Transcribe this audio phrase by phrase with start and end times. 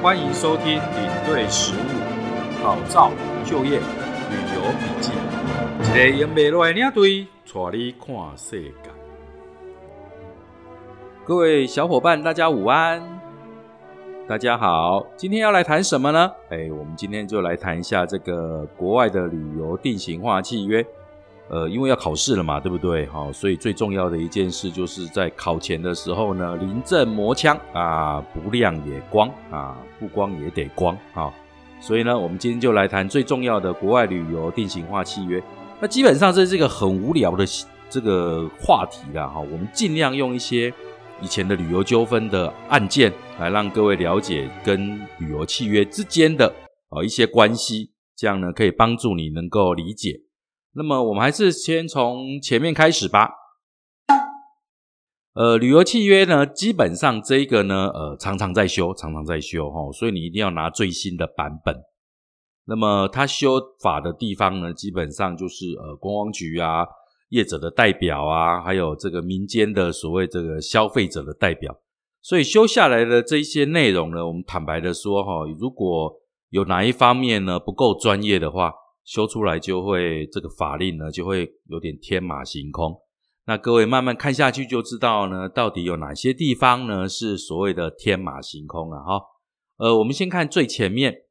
[0.00, 3.10] 欢迎收听领队实务、考照、
[3.44, 5.10] 就业、旅游笔记，
[5.90, 8.72] 一个用不落的领队带你看世界。
[11.24, 13.02] 各位小伙伴，大家午安！
[14.28, 16.30] 大家好，今天要来谈什么呢？
[16.50, 20.86] 哎，我们今天就来谈一下这个国外的旅游定型化契约。
[21.50, 23.06] 呃，因为要考试了嘛，对不对？
[23.06, 31.32] 好，所以最重要的一件事就是在考前的时候呢，临阵磨枪啊，不亮也光啊，不光也得光啊。
[31.80, 35.42] 所以呢，我们今天就来谈最重要的国外旅游定型化契约。
[35.80, 37.44] 那基本上这是一个很无聊的
[37.88, 39.40] 这个话题啦，哈。
[39.40, 40.72] 我们尽量用一些
[41.22, 46.52] 以前的旅游纠纷的案件来让各位了解跟旅游契约之间的
[46.90, 50.20] 啊一些关系，这样呢可以帮助你能够理解。
[50.78, 53.32] 那么我们还是先从前面开始吧。
[55.34, 61.74] 呃，旅游契约呢，基本上这个呢，呃，常常在修，常常在修哈，所以你一定要拿最新的版本。
[62.66, 66.86] 那么它修法的地方呢，基本上就是呃，观光局啊、
[67.30, 71.76] 业者的代表啊，还有这个民间的所谓这个消费者的代表。
[72.22, 76.14] 所以修下来的这些内容呢，我们坦白的说哈，如果
[76.50, 78.72] 有哪一方面呢不够专业的话，
[79.08, 82.94] 修出来就会这个法令呢，就会有点天马行空。
[83.46, 89.22] 那各位慢慢看下去就知道呢，到底有哪些地方呢是所谓的天马行空了哈。
[89.78, 91.22] 呃，我们先看最前面，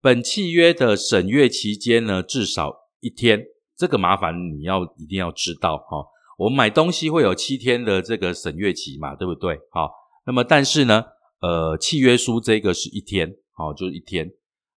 [0.00, 3.42] 本契约的审阅期间呢至少一天，
[3.76, 6.06] 这个麻烦你要一定要知道哈。
[6.38, 9.58] 我们买东西会有七天的这个审阅期嘛，对不对？
[9.72, 9.90] 好，
[10.24, 11.02] 那么但是呢，
[11.40, 14.30] 呃，契约书这个是一天，好，就是一天。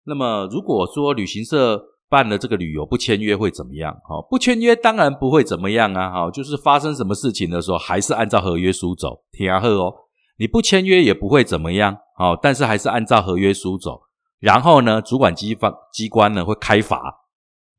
[0.06, 3.94] 那么如果说旅行社办了这个旅游不签约会怎么样？
[4.04, 6.12] 哈，不签约当然不会怎么样啊！
[6.12, 9.94] 哈，就是发生什么事情的时候，还是按照合约书走，听啊贺哦。
[10.38, 14.02] 你不签约也不会怎么样，好，但是还是按照合约书走。
[14.40, 17.02] 然后呢，主管机方机关呢会开罚，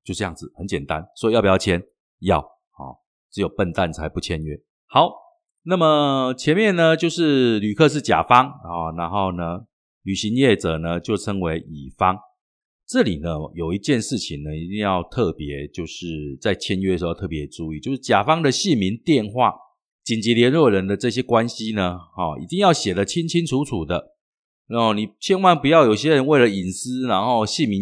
[0.02, 1.06] 就这样子，很简单。
[1.14, 1.82] 说要不要签？
[2.20, 4.56] 要，好，只有笨蛋才不签约。
[4.86, 5.12] 好，
[5.64, 9.60] 那么前面呢就是旅客是甲方啊，然后呢，
[10.04, 12.16] 旅行业者呢就称为乙方。
[12.92, 19.54] 这里呢有一件事情呢，一定要特别，就是在签约的时候特别注意，就是甲方的姓名、电话、
[20.04, 24.12] 紧急联络人的这些关系呢，哈，一定要写得清清楚楚的。
[24.66, 27.80] 然后你千万不要有些人为了隐私，然后姓名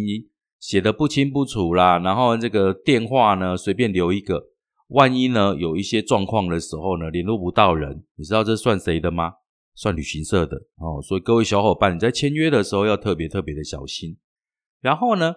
[0.60, 4.50] 写的不清不楚啦，然后这个电话呢随便留一个，
[4.90, 9.32] 万一呢有一些状况的时候呢联络不到人，你知道这算谁的吗？
[9.74, 11.02] 算旅行社的哦。
[11.02, 14.16] 所以各位小伙伴，你在签约的时候要特别特别的小心。
[14.80, 15.34] 然后呢，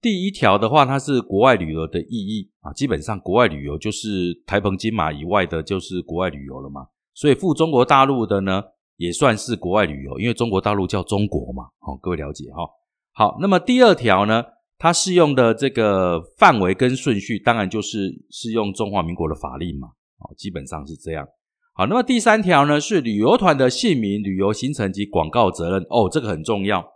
[0.00, 6.86] 第一条的话，它是国外旅游的意义啊，基本上国外旅游就是台澎金马以外的，就是国外旅游了嘛。
[7.14, 8.62] 所以赴中国大陆的呢，
[8.96, 11.64] 也算是国外旅游，因为中国大陆叫中国嘛。
[11.80, 12.68] 好，各位了解哈。
[13.12, 14.44] 好，那么第二条呢，
[14.78, 19.88] 它适用的这个范围跟顺序，当然就是适用中华民国的法令嘛。
[20.18, 21.26] 好，基本上是这样。
[21.74, 25.86] 好，那么第三条呢，是旅游团的姓名、旅游行程及广告责任。
[25.88, 26.91] 哦，这个很重要。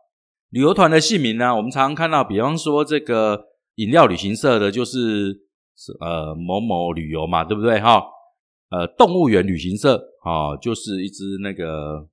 [0.51, 1.55] 旅游团的姓名呢？
[1.57, 5.37] 我们常常看到，比方说这个饮料旅行社的，就是
[6.01, 7.81] 呃某某旅游嘛，对不对？
[7.81, 8.01] 哈，
[8.71, 12.09] 呃，动物园旅行社啊，就是一只那个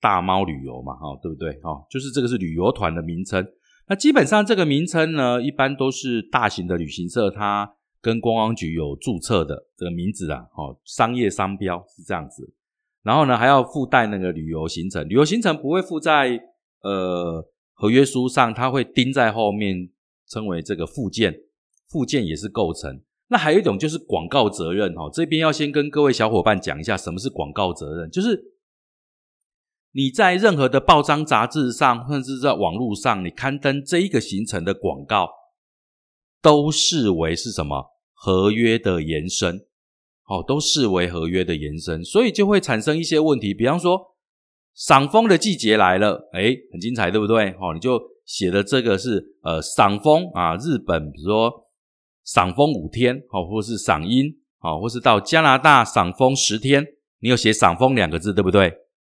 [0.00, 1.52] 大猫旅游嘛，哈，对不对？
[1.60, 3.46] 哈，就是这个是旅游团的名称。
[3.86, 7.70] 那基本上这个名称呢，一般都是大型的旅行社，它
[8.00, 12.54] 跟观光局有注册的这个名字啊，哦，商业商标是这样子。
[13.02, 16.40] 然后呢，还要附带那个旅游行程，旅游行程不会附在
[16.80, 17.46] 呃。
[17.74, 19.90] 合约书上，它会钉在后面，
[20.28, 21.40] 称为这个附件。
[21.86, 23.02] 附件也是构成。
[23.28, 28.52] 那还有一种就是广告责任哈，这边要先跟各位小伙伴讲一下，什么是广告责任，就是
[29.92, 35.30] 你在任何的报章杂志上，甚至在网络上，你刊登这一个行程的广告，
[36.42, 39.66] 都视为是什么合约的延伸，
[40.22, 44.13] 好，都视为合约的延伸，所以就会产生一些问题，比方说。
[44.74, 47.52] 赏枫的季节来了，哎，很精彩，对不对？
[47.58, 51.68] 好，你就写的这个是呃赏枫啊，日本比如说
[52.24, 56.84] 赏枫五天，好，或是赏樱，好，或是到加拿大赏枫十天，
[57.20, 58.72] 你有写赏枫两个字，对不对？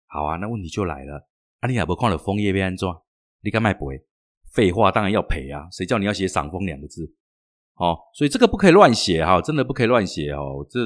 [0.05, 1.27] 好啊，那问题就来了，
[1.59, 2.95] 啊，你也不看了枫叶被安装，
[3.41, 3.87] 你敢卖不？
[4.53, 7.13] 废话，当然要赔啊，谁叫你要写赏枫两个字？
[7.73, 10.79] 好，所以这个不可以乱写哈，真的不可以乱写哦，这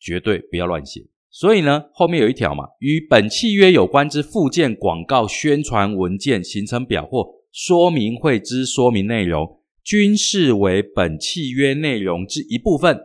[0.00, 1.06] 绝对不要乱写。
[1.34, 13.00] 所以呢，后面有一条嘛，与本契约有关之附件、广告、宣传文件、行程表或说明会之说明内容，均视为本契约内容之一部分。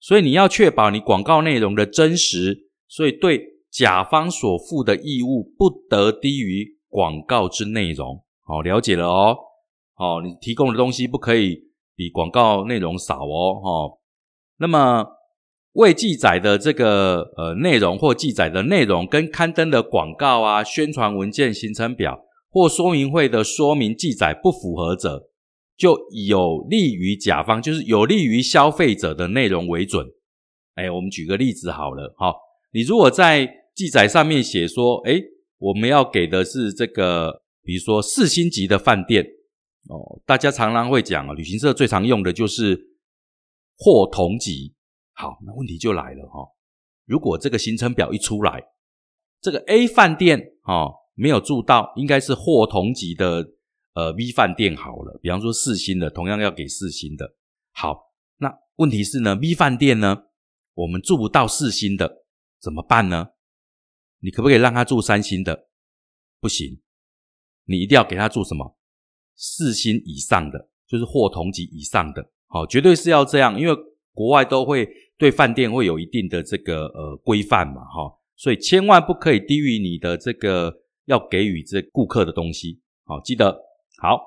[0.00, 8.24] 所以你要确保你广告内容的真实，所以对甲方所负的义务不得低于广告之内容。
[8.44, 9.36] 好，了解了哦。
[9.92, 11.64] 好，你提供的东西不可以
[11.94, 13.60] 比广告内容少哦。
[13.60, 13.98] 哈，
[14.58, 15.04] 那么
[15.78, 25.28] 未记载的这个呃内容或记载的内容跟刊登的广告啊、宣传文件、行程表或说明会的说明记载不符合者，
[25.76, 25.96] 就
[26.26, 30.04] 有利于甲方，就是有利于消费者的内容为准。
[30.74, 32.34] 哎，我们举个例子好了，哈，
[32.72, 35.20] 你如果在记载上面写说，哎，
[35.58, 39.24] 我们要给的是这个，比如说四星级的饭店
[39.88, 42.76] 哦，大家常常会讲啊，旅行社最常用的就是
[43.76, 44.74] 货同级。
[45.20, 46.48] 好，那问题就来了哈，
[47.04, 48.62] 如果这个行程表一出来，
[49.40, 53.44] 这个 A 饭店哦没有住到，应该是货同级的
[53.94, 57.34] 呃 B 饭店好了，比方说四星的，同样要给四星的。
[57.72, 60.26] 好，那问题是呢，B 饭店呢？
[60.74, 62.24] 我们住不到四星的
[62.60, 63.30] 怎么办呢？
[64.20, 65.68] 你可不可以让他住三星的？
[66.38, 66.80] 不行，
[67.64, 68.78] 你一定要给他住什么
[69.34, 72.30] 四星以上的，就是货同级以上的。
[72.46, 73.74] 好，绝对是要这样，因为
[74.12, 74.88] 国外都会
[75.18, 80.72] 对饭店会有一定的这个呃规范嘛，哈，所以千万不可以低于你的这个
[81.04, 82.80] 要给予这顾客的东西。
[83.04, 83.60] 好，记得
[83.98, 84.20] 好。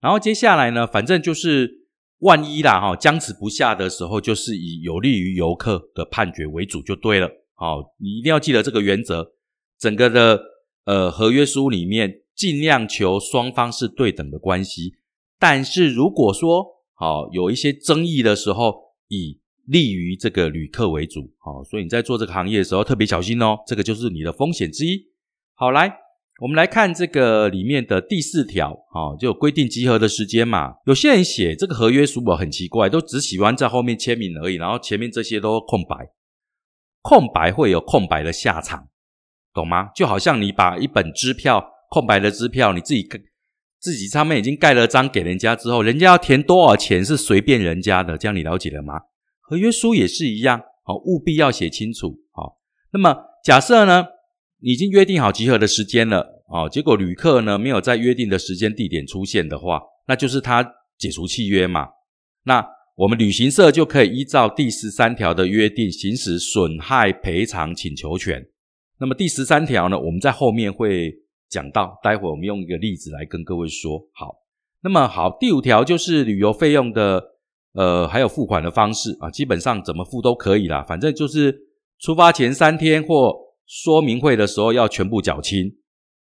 [0.00, 1.76] 然后接下来呢，反正就是。
[2.22, 7.30] 万一啦哈，僵持不下的时候，就是以有利于游客的判决为主就对了。
[7.54, 9.34] 好，你一定要记得这个原则。
[9.78, 10.40] 整个的
[10.84, 14.94] 呃合约书里面，尽量求双方是对等的关系。
[15.38, 19.38] 但是如果说好有一些争议的时候，以
[19.68, 21.30] 利于这个旅客为主。
[21.38, 25.06] 好，所以你在做这个行业的时候特别小心哦，这个就是你的风险之一。
[25.54, 25.98] 好，来。
[26.40, 30.74] 我们来看这个里面的第四条，啊，就规定集合的时间嘛。
[30.86, 35.96] 有些人写这个合约书，我很奇怪，都只喜欢在后面签名而已，然后前面这些都空白，
[37.02, 38.86] 空白会有空白的下场，
[39.52, 39.88] 懂吗？
[39.96, 43.04] 就好像你把一本支票，空白的支票，你自己
[43.80, 48.94] 自己上面已经盖了章给人家之后，人家要填多少钱是随便人家的，这样你了解了吗？
[49.48, 52.58] 合约书也是一样，好，务必要写清楚，好。
[52.92, 54.06] 那么假设呢？
[54.60, 60.68] 已经约定好集合的时间了，哦，结果旅客呢没有在约定的时间地点出现的话，那就是他
[60.98, 61.86] 解除契约嘛。
[62.42, 62.66] 那
[62.96, 68.44] 我们旅行社就可以依照第十三条的约定行使损害赔偿请求权。
[68.98, 71.14] 那么第十三条呢，我们在后面会
[71.48, 74.08] 讲到，待会我们用一个例子来跟各位说。
[74.12, 74.34] 好，
[74.82, 77.22] 那么好，第五条就是旅游费用的，
[77.74, 81.56] 呃，还有付款的方式啊，基本上怎么付都可以啦，反正就是
[82.00, 83.48] 出发前三天或。
[83.70, 85.70] 说明会的时候要全部缴清。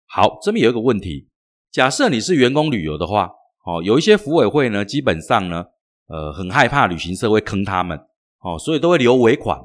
[0.06, 1.30] 好，这边有一个问题，
[1.72, 3.32] 假设你是员工旅游的话，
[3.66, 5.66] 哦，有一些服委会呢，基本上呢，
[6.08, 7.98] 呃，很害怕旅行社会坑他们，
[8.44, 9.58] 哦，所以都会留尾款，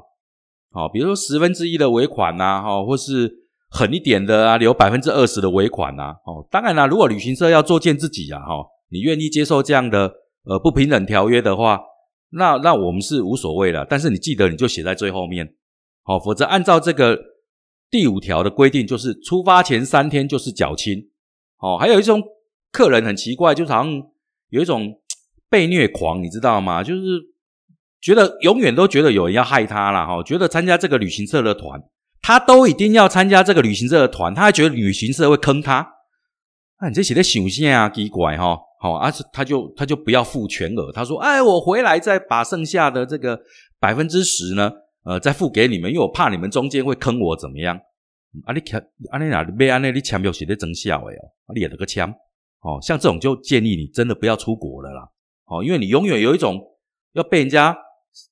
[0.71, 3.31] 哦，比如说十分之一的尾款呐，哈，或是
[3.69, 10.11] 狠一点的啊，留百分之二十的尾款呐，哦，当然啦，如果旅行社要作践自己呀，哈，你愿意接受这样的
[10.49, 11.79] 呃不平等条约的话，
[12.31, 15.55] 那那我们是无所谓了，但是你记得你就写在最后面，
[16.03, 17.17] 好，否则按照这个。
[17.91, 21.09] 第五条的规定就是出发前三天就是缴清，
[21.57, 22.21] 哦，还有一种
[22.71, 23.91] 客人很奇怪，就好像
[24.49, 25.01] 有一种
[25.49, 26.83] 被虐狂，你知道吗？
[26.83, 27.01] 就是
[27.99, 31.81] 觉得永远都觉得有人要害他了，哈，觉得参加这个旅行社的团，
[32.21, 35.91] 他都一定要参加这个旅行社的团，他还觉得旅行社会坑他，
[36.81, 43.39] 那你这写的想象啊，奇怪哈，好，而且他就他就不要付全额，他说，哎，我回来再把剩下的这个
[43.79, 44.71] 百分之十呢。
[45.03, 47.75] 呃，再付给你们，因为我怕你们中间会坑我，怎么样？
[48.45, 48.77] 啊，你签，
[49.09, 52.05] 啊你哪买安那你签表写的真效哎哦，啊你也得个签
[52.61, 55.09] 哦，像这种就建议你真的不要出国了啦，
[55.45, 56.61] 哦，因为你永远有一种
[57.13, 57.75] 要被人家，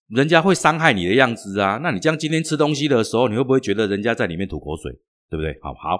[0.10, 1.80] 人家会伤害你的样子啊。
[1.82, 4.92] 那你这样今天吃东西的时候，你会不会觉得人家在里面吐口水，
[5.30, 5.58] 对不对？
[5.64, 5.98] 好好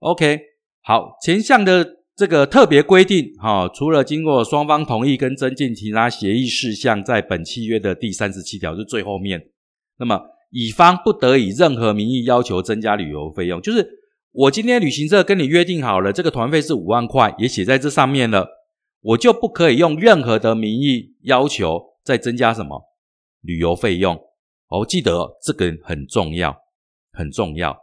[0.00, 0.38] ，OK，
[0.82, 1.84] 好，前项的
[2.16, 9.48] 这个特别规定，哈，除了经过双方同意跟增进其他协议事项，在本契约的第三十七条是最后面。
[9.98, 13.60] 那么，乙方不得以任何名义要求增加旅游费用。
[13.60, 13.88] 就是
[14.30, 18.48] 我今天旅行社跟你约定好了，这个团费是五万块，也写在这上面了，
[19.00, 22.80] 我就不可以用任何的名义要求再增加什么
[23.40, 24.16] 旅游费用。
[24.68, 26.56] 哦，记得这个很重要，
[27.12, 27.76] 很重要。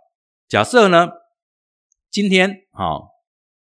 [0.47, 1.09] 假设呢，
[2.09, 3.09] 今天好，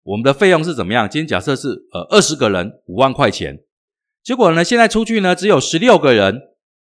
[0.02, 1.08] 我们的费用是怎么样？
[1.08, 3.60] 今天假设是呃二十个人五万块钱，
[4.22, 6.40] 结果呢，现在出去呢只有十六个人。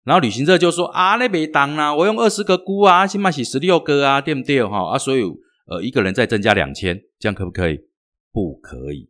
[0.03, 4.91] 然后旅行社就说啊，那没当啊，我用二十个估啊，起码写十六个啊，对不对哈？
[4.91, 5.21] 啊，所以
[5.65, 7.77] 呃，一个人再增加两千，这样可不可以？
[8.31, 9.09] 不可以，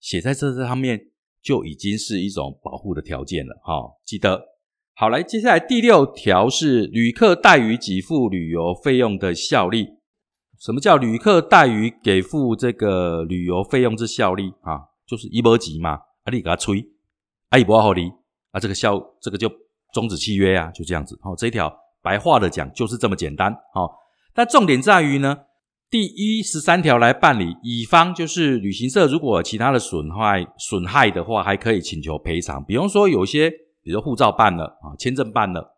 [0.00, 1.00] 写在这上面
[1.42, 3.96] 就已经是一种保护的条件了哈。
[4.04, 4.38] 记得
[4.94, 9.88] 好来，接下来第六条是旅客怠于给付旅游费用的效力，
[10.58, 14.80] 什么叫旅客怠于给付这个旅游费用之效力啊？
[15.06, 16.84] 就是一波急嘛，啊，你给他吹，
[17.50, 18.08] 啊，一波好离，
[18.50, 19.50] 啊，这个效这个就
[19.92, 21.18] 终止契约啊，就这样子。
[21.22, 23.54] 好，这一条白话的讲就是这么简单。
[23.72, 23.90] 好，
[24.34, 25.38] 但重点在于呢，
[25.88, 32.62] 第一十三条来办理，乙方就是旅行社，如果其他的损害损害的话，还可以请求赔偿。
[32.64, 33.50] 比方说有些，
[33.82, 35.76] 比如护照办了啊，签证办了，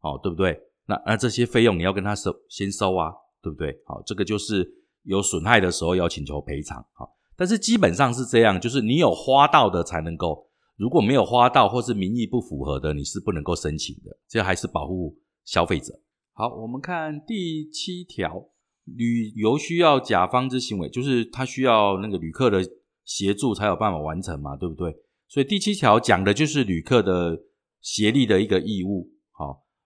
[0.00, 0.60] 好，对不对？
[0.86, 3.12] 那那这些费用你要跟他收先收啊，
[3.48, 3.80] 对不对？
[3.86, 4.68] 好，这个就是
[5.04, 6.84] 有损害的时候要请求赔偿。
[6.92, 7.16] 好。
[7.36, 14.16] 但是基本上是这样，就是你有花到的才能够，如果没有花到或是名义不符合的，你是不能够申请的。
[14.28, 15.94] 这还是保护消费者。
[16.32, 18.48] 好，我们看第七条，
[18.84, 22.60] 旅游需要甲方之行为，就是他需要那个旅客的
[23.04, 24.96] 协助才有办法完成嘛，对不对？
[25.28, 27.40] 所以第七条讲的就是旅客的
[27.80, 29.12] 协力的一个义务。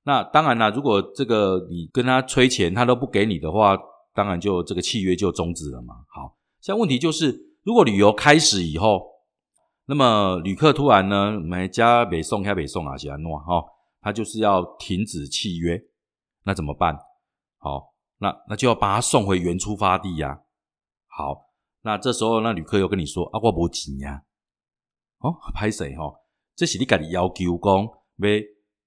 [0.04, 3.78] 那当然啦，如果这个你跟他催钱，他都不给你的话，
[4.14, 5.94] 当然就这个契约就终止了嘛。
[6.08, 6.36] 好。
[6.60, 9.02] 像问题就是，如果旅游开始以后，
[9.86, 13.64] 那么旅客突然呢，没加北送开北送啊，写安诺哈，
[14.00, 15.82] 他就是要停止契约，
[16.44, 16.96] 那怎么办？
[17.58, 20.42] 好，那那就要把他送回原出发地呀。
[21.08, 21.50] 好，
[21.82, 24.22] 那这时候那旅客又跟你说啊，我无钱呀。
[25.18, 26.14] 哦，拍谁哈？
[26.54, 28.38] 这是你家己要求讲要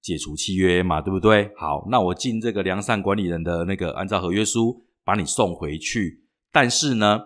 [0.06, 1.50] 解除契约嘛，对不对？
[1.56, 6.22] 好，那我进这个良善管理人的那个，按照合约书把你送回去，
[6.52, 7.20] 但是呢？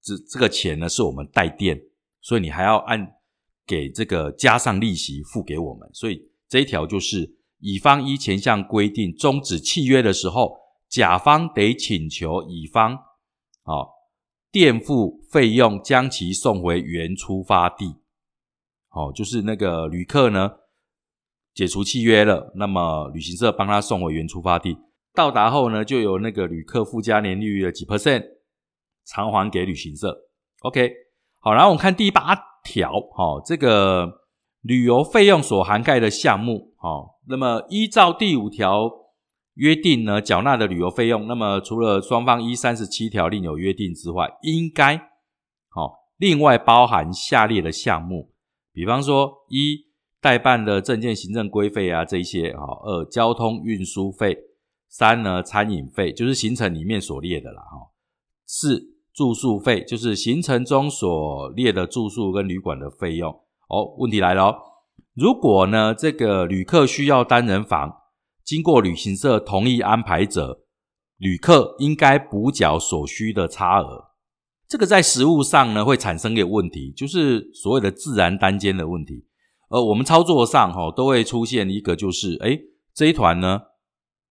[0.00, 1.80] 这这个钱呢，是我们代垫，
[2.20, 3.14] 所以你还要按
[3.66, 5.88] 给这个加上利息付给我们。
[5.92, 10.56] 所以这一条就是，乙方依前项规定终止契约的时候，
[10.88, 12.94] 甲方得请求乙方
[13.64, 13.88] 啊
[14.52, 17.96] 垫付费用，将其送回原出发地。
[18.88, 20.52] 好，就是那个旅客呢
[21.58, 24.78] 解除契约了，那么旅行社帮他送回原出发地，
[25.12, 28.22] 到达后呢，就有那个旅客附加年利率的几 percent。
[29.04, 30.16] 偿还给旅行社
[30.60, 30.92] ，OK，
[31.40, 34.20] 好，然后我们看第八条，哈，这个
[34.60, 38.88] 旅游费用所涵盖的项目，哈，那么依照第五条
[39.54, 44.96] 约定呢，缴纳的旅游费用，那么除了双方依三十七条另有约定之外，应该，
[45.70, 48.30] 好，另外包含下列的项目，
[48.72, 49.87] 比方说一
[50.20, 54.36] 代办的证件行政规费啊，这一些，好，二交通运输费，
[54.88, 57.90] 三呢餐饮费，就是行程里面所列的啦，哈，
[58.46, 58.94] 四。
[59.14, 63.32] 住宿费就是行程中所列的住宿跟旅馆的费用
[63.68, 63.96] 哦。
[63.98, 64.58] 问题来了哦，
[65.12, 67.96] 如果呢这个旅客需要单人房，
[68.44, 70.60] 经过旅行社同意安排者，
[71.16, 74.12] 旅客应该补缴所需的差额。
[74.68, 79.26] 这个在实物上呢会产生一个问题，就是所谓的自然单间的问题。
[79.68, 82.58] 而我们操作上哈都会出现一个，就是哎
[82.94, 83.62] 这一团呢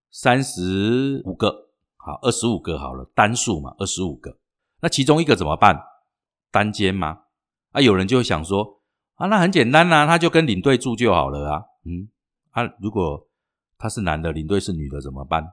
[0.09, 4.37] 三十五个，好二十五个好了，单数嘛二十五个。
[4.81, 5.79] 那其中一个怎么办？
[6.51, 7.19] 单间吗？
[7.71, 8.81] 啊，有人就会想说
[9.15, 11.61] 啊，那很简单呐，他就跟领队住就好了啊。
[11.85, 12.09] 嗯，
[12.51, 13.27] 啊，如果
[13.77, 15.43] 他是男的，领队是女的怎么办？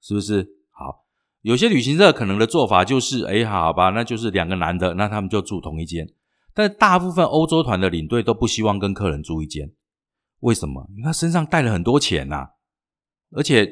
[0.00, 0.46] 是不是？
[0.70, 1.04] 好，
[1.42, 6.06] 有些旅行社可能的做法就是，哎，好吧，那就是两个男的，那他们就住同一间。
[6.54, 9.72] 但大部分欧洲团的领队都不希望跟客人住一间，
[10.40, 10.86] 为什么？
[10.90, 12.48] 因为他身上带了很多钱呐，
[13.36, 13.70] 而且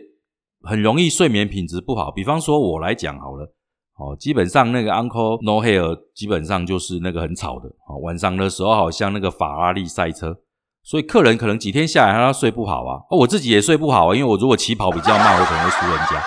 [0.62, 2.10] 很容易睡眠品质不好。
[2.10, 3.54] 比方说，我来讲好了。
[3.96, 7.68] 哦，基本上那个 Uncle No Hair 基本上就是那个很吵的。
[7.88, 10.38] 哦，晚上的时候好像那个法拉利赛车，
[10.84, 13.02] 所以客人可能几天下来他睡不好啊。
[13.10, 16.22] 哦，我自己也睡不好啊，因为我如果起跑比较慢，我可能会输人家。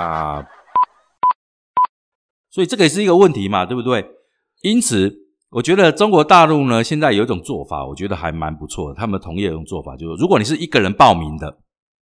[0.00, 0.46] 啊，
[2.50, 4.19] 所以这个也是一个问题嘛，对不对？
[4.62, 8.94] 因此，我觉得中国大陆呢，现在有一种做法，我觉得还蛮不错的。
[8.94, 11.60] 他们同意一种做法，就是如果你是一个人报名的，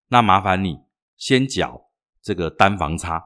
[0.09, 0.79] 那麻烦你
[1.17, 1.91] 先缴
[2.23, 3.23] 这个单房差。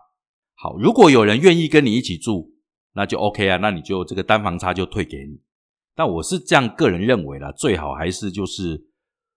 [0.54, 2.52] 好，如果有人愿意跟你一起住，
[2.92, 5.40] 那就 OK 啊，那你就这个单房差就退给你。
[5.94, 8.86] 但我是这样个人认为啦，最好还是就是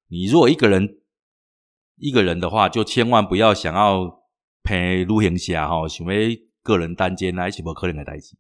[0.10, 0.98] 你如果一个人
[1.98, 4.24] 一个人的话，就千万不要想要
[4.62, 8.38] 陪露营侠哈，成为个人单间啊，一起不可能的代际。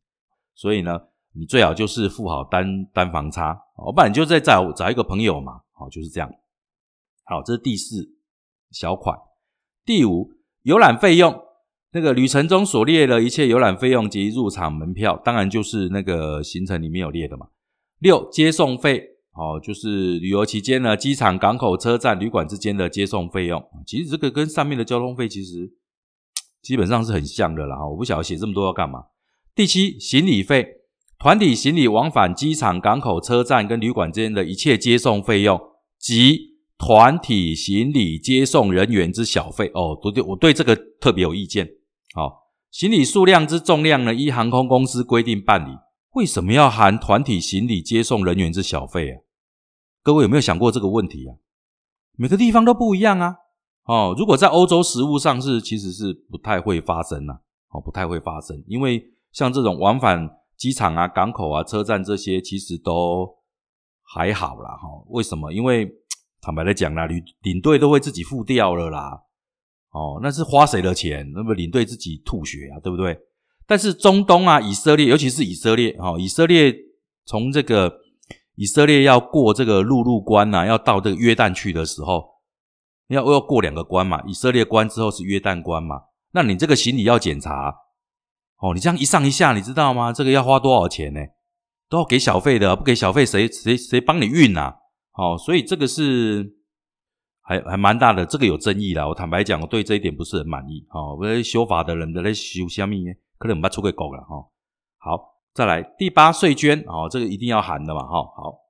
[0.53, 0.99] 所以呢，
[1.37, 6.29] 你最好就是付好单单房差，哦不然你就再找找一个朋友嘛，好就是这样。
[7.25, 8.15] 好，这是第四
[8.71, 9.17] 小款，
[9.83, 10.31] 第五
[10.63, 11.43] 游览费用。
[11.91, 17.47] 那个旅程中所列的一切游览费用及入场门票，当然就是那个行程里面有列的嘛。
[17.99, 19.01] 六接送费，
[19.31, 23.63] 哦，就是旅游期间呢，机场、港口、车站、旅馆之间的接送费用。
[23.87, 25.71] 其实这个跟上面的交通费其实
[26.61, 27.87] 基本上是很像的啦。
[27.87, 29.05] 我不晓得写这么多要干嘛。
[29.55, 30.67] 第七，行李费，
[31.17, 35.59] 团体行李往返机场、港口、车站跟旅馆之间的一切接送费用
[35.97, 39.71] 及团体行李接送人员之小费。
[39.73, 41.67] 哦，对对，我对这个特别有意见。
[42.13, 45.77] 好，行李数量之重量呢，依航空公司规定办理。
[46.15, 49.19] 为什么要含团体行李接送人员之小费啊？
[50.03, 51.35] 各位有没有想过这个问题啊？
[52.17, 53.35] 每个地方都不一样啊。
[53.85, 57.39] 哦，如果在欧洲实物上是其实是不太会发生呐。
[57.69, 63.37] 哦，不太会发生，因为像这种往返机场啊、港口啊、车站这些，其实都
[64.03, 64.71] 还好啦。
[64.77, 65.51] 哈，为什么？
[65.51, 65.89] 因为
[66.41, 69.21] 坦白的讲啦，领领队都会自己付掉了啦。
[69.91, 71.31] 哦，那是花谁的钱？
[71.33, 73.17] 那么领队自己吐血啊，对不对？
[73.65, 76.75] 但是中东啊，以色列，尤其是以色列，哈，以色列
[77.25, 78.01] 从这个
[78.55, 82.25] 以色列要过这个陆路关呐，要到这个约旦去的时候，
[83.07, 87.73] 要要过两个关嘛，以色列关之后是约旦关嘛，那你这个行李要检查，
[88.59, 90.11] 哦，你这样一上一下，你知道吗？
[90.13, 91.19] 这个要花多少钱呢？
[91.89, 94.75] 都要给小费的，不给小费谁谁谁帮你运啊？
[95.13, 96.55] 哦，所以这个是。
[97.47, 99.07] 还还蛮大的，这个有争议啦。
[99.07, 100.83] 我坦白讲，我对这一点不是很满意。
[100.89, 103.05] 哈，我修法的人的在修虾米，
[103.37, 104.19] 可能我们出个狗了。
[104.23, 104.35] 哈，
[104.97, 108.01] 好，再来第八税捐，哦，这个一定要含的嘛。
[108.01, 108.61] 哈，好，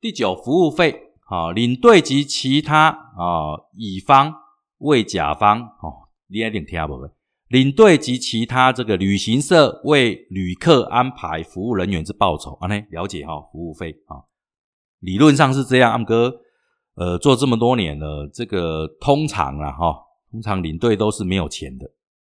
[0.00, 4.32] 第九服务费，好，领队及其他啊乙方
[4.78, 6.94] 为甲方，哦，你一定听不？
[7.48, 14.24] 领队及其他这个旅行社为旅客安排服务人员之报酬，啊，呢了解哈，服务费啊，
[15.00, 16.40] 理论上是这样，阿哥。
[16.96, 19.96] 呃，做这么多年了，这个通常啊，哈，
[20.30, 21.84] 通常领队都是没有钱的，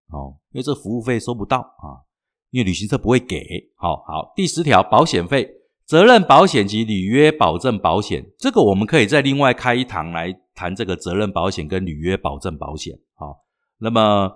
[0.09, 2.03] 哦，因为这服务费收不到啊，
[2.51, 3.71] 因为旅行社不会给。
[3.77, 5.49] 好好，第十条，保险费、
[5.85, 12.99] 责任保险及履约保证保险，这个我们可以再另外开一堂来谈这个责任保险跟履约保证保险。
[13.15, 13.37] 好，
[13.77, 14.29] 那么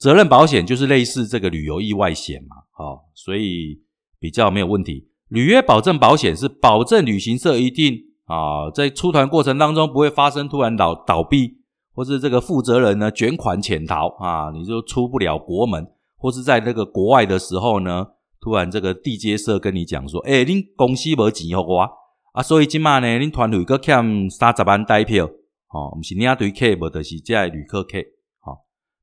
[0.00, 3.80] 责任保险就是类似这个旅游意外险嘛，好，所以
[4.18, 5.10] 比较没有问题。
[5.28, 8.06] 履约保证保险是保证旅行社一定。
[8.30, 11.56] 啊，在出团过程当中不会发生突然倒倒闭，
[11.92, 15.84] 或是这个负责人呢卷款潜逃啊，你就出不了国门，
[16.16, 18.06] 或是在那个国外的时候呢，
[18.40, 21.88] 突然这个地接社跟你讲说，哎，您公司没钱给我
[22.32, 27.98] 啊，所以今嘛呢，您团队个欠三十万代票，哦，不是你阿对客，无的是这旅客客，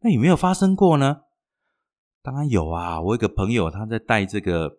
[0.08, 1.24] 那有没有发生过呢？
[2.24, 4.78] 当然有啊，我一个朋友他在带这个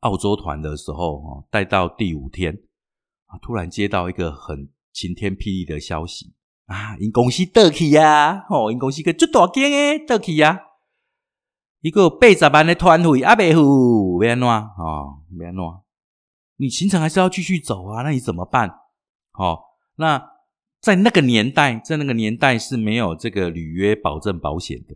[0.00, 2.58] 澳洲团的时候，哦，带到第五天。
[3.40, 6.34] 突然接到一个很晴天霹雳的消息
[6.66, 6.96] 啊！
[6.98, 10.60] 因公司倒去呀，哦，因公司个最大间诶倒去呀，
[11.80, 15.80] 一个八十万的团费阿未付，别乱啊，别乱，
[16.56, 18.02] 你行程还是要继续走啊？
[18.02, 18.68] 那你怎么办？
[19.32, 19.60] 哦，
[19.94, 20.33] 那
[20.84, 24.94] 在那个年代，在那个年代是没有这个履约保证保险的，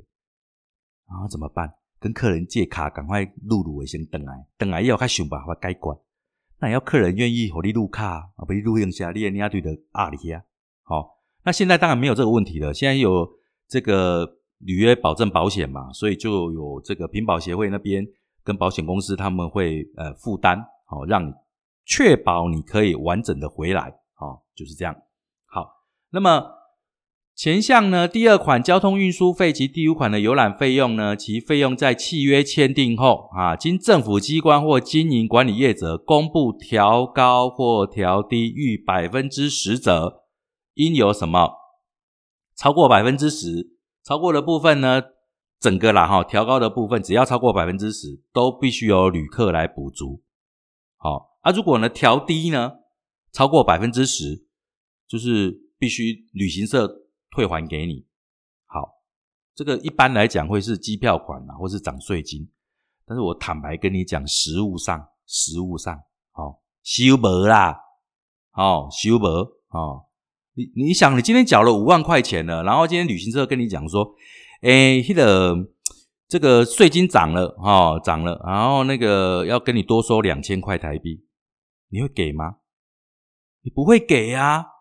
[1.08, 1.72] 然后怎么办？
[1.98, 5.96] 跟客人借卡，赶快录入先等来，等来要他想办法改管。
[6.58, 10.42] 那也要客人愿意和你录卡啊，不录用下，你也你要对的阿里呀。
[10.82, 11.08] 好，
[11.42, 12.74] 那现在当然没有这个问题了。
[12.74, 13.26] 现在有
[13.66, 18.06] 这个履约保证保险嘛，所以就有这个平保协会那边
[18.44, 21.32] 跟保险公司他们会呃负担，好，让你
[21.86, 24.94] 确保你可以完整的回来，好，就是这样。
[26.10, 26.58] 那么。
[27.40, 40.24] 前项呢，第二款交通运输费及第五款的游览费用呢，其费用在契约签订后啊，经政府机关或经营管理业者公布调高或调低逾百分之十者，
[40.74, 41.52] 应有什么
[42.56, 45.00] 超过百分之十，超过的部分呢，
[45.60, 50.24] 整个啦哈，调高的部分只要超过百分之十，都必须由旅客来补足。
[50.96, 52.72] 好，啊，如果呢调低呢，
[53.32, 54.44] 超过百分之十，
[55.06, 57.04] 就是必须旅行社。
[57.30, 58.06] 退还给你，
[58.64, 59.02] 好，
[59.54, 62.50] 这个一般来讲会是机票款啊，或是涨税金。
[63.04, 65.94] 但是我坦白跟你讲，实物上，实物上，
[66.32, 67.78] 好，修无啦，
[68.50, 69.24] 好，修无，
[69.68, 70.06] 哦，
[70.54, 74.14] 你你想，你今天缴了五万块钱了，然后今天旅行社跟你讲说，
[74.62, 75.54] 哎，那个
[76.28, 81.26] 这个税金涨了，哦，涨了，然后那个要跟你多收两千块台币，
[81.90, 82.56] 你会给吗？
[83.60, 84.77] 你不会给呀。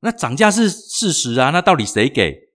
[0.00, 2.50] 那涨价是事实啊，那到底谁给？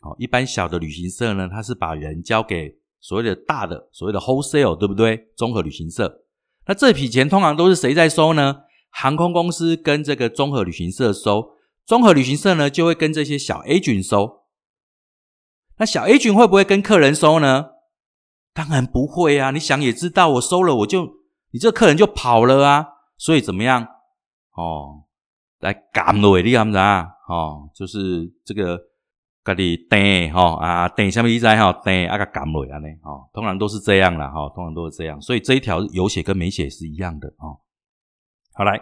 [0.00, 5.28] 哦，一般小的旅行社呢，他是把人交给所谓的大的所谓的 wholesale，对不对？
[5.36, 6.24] 综合旅行社。
[6.66, 8.62] 那这笔钱通常都是谁在收呢？
[8.90, 11.52] 航空公司跟这个综合旅行社收，
[11.84, 14.44] 综合旅行社呢就会跟这些小 A 群收。
[15.78, 17.70] 那小 A 群会不会跟客人收呢？
[18.52, 19.50] 当然不会啊！
[19.50, 21.08] 你想也知道，我收了我就
[21.52, 22.86] 你这客人就跑了啊！
[23.16, 23.86] 所以怎么样？
[24.56, 25.04] 哦。
[25.60, 27.06] 来赶落你知啊？
[27.28, 28.78] 哦，就是这个
[29.44, 31.72] 家己等吼啊，等什么意思吼？
[31.84, 35.20] 等啊个赶落安尼吼，通常都是这样啦，哈，通常都是这样。
[35.20, 37.60] 所以这一条有写跟没写是一样的哦。
[38.54, 38.80] 好来，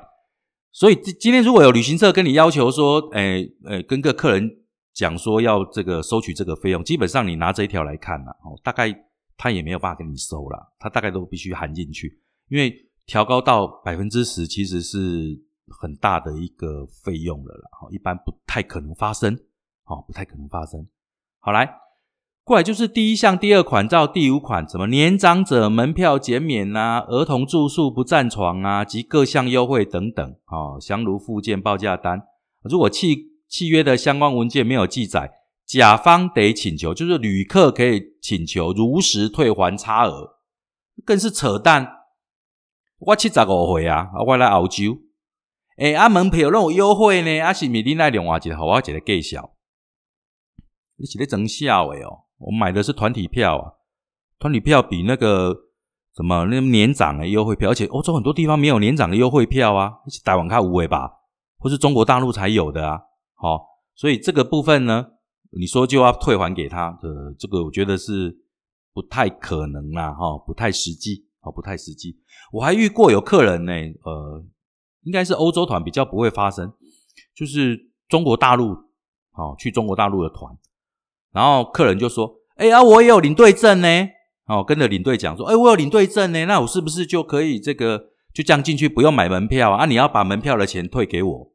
[0.73, 4.51] 所以今天如果有旅行社跟你要求说，诶诶，跟个客人
[4.95, 8.93] 讲说要这个收取这个费用，基本上你拿这一条来看呢，哦，大概
[9.37, 12.75] 他也没有办法跟你收了，他大概都必须含进去，因为
[13.07, 14.99] 调高到百分之十，其实是
[15.70, 19.38] 很大的一个费用了啦，哦，一般不太可能发生，
[19.85, 20.87] 哦，不太可能发生。
[21.38, 21.81] 好来。
[22.44, 32.22] 过来就是第一项第二款照第五款，什么年长者门票减免啊，儿童住宿不占床啊，及各项优惠等等，哦，详如附件报价单。
[32.62, 35.31] 如果契契约的相关文件没有记载，
[35.66, 40.38] 甲方得请求，就是旅客可以请求如实退还差额，
[41.04, 41.98] 更是扯淡。
[42.98, 44.98] 我七十五岁啊，我来澳洲，
[45.79, 49.55] 诶，啊门票拢有优惠呢，啊是咪你来另外一个，我一个介绍，
[50.97, 52.25] 你是咧装笑的哦。
[52.38, 53.73] 我买的是团体票啊，
[54.41, 55.55] 团体票比那个
[56.17, 59.93] 什么那年长的优惠票，而且欧洲很多地方没有年长的优惠票啊，
[60.25, 61.11] 台湾卡无为吧，
[61.59, 63.01] 或是中国大陆才有的啊。
[63.35, 63.64] 好，
[63.95, 65.07] 所以这个部分呢，
[65.51, 68.37] 你说就要退还给他的，这个我觉得是
[68.93, 72.21] 不太可能啦，哈，不太实际，哦，不太实际。
[72.53, 74.45] 我还遇过有客人呢，呃，
[75.09, 76.71] 应该是欧洲团比较不会发生，
[77.35, 78.77] 就是中国大陆，
[79.33, 80.55] 好，去中国大陆的团。
[81.33, 83.88] 然后客人就说：“哎呀，我也有领队证呢。”
[84.44, 89.87] 哦，跟着领队讲说：“哎，我有领队证呢，那我是不是就可以这个就这样进去，不用买门票啊？
[89.87, 91.53] 你要把门票的钱退给我，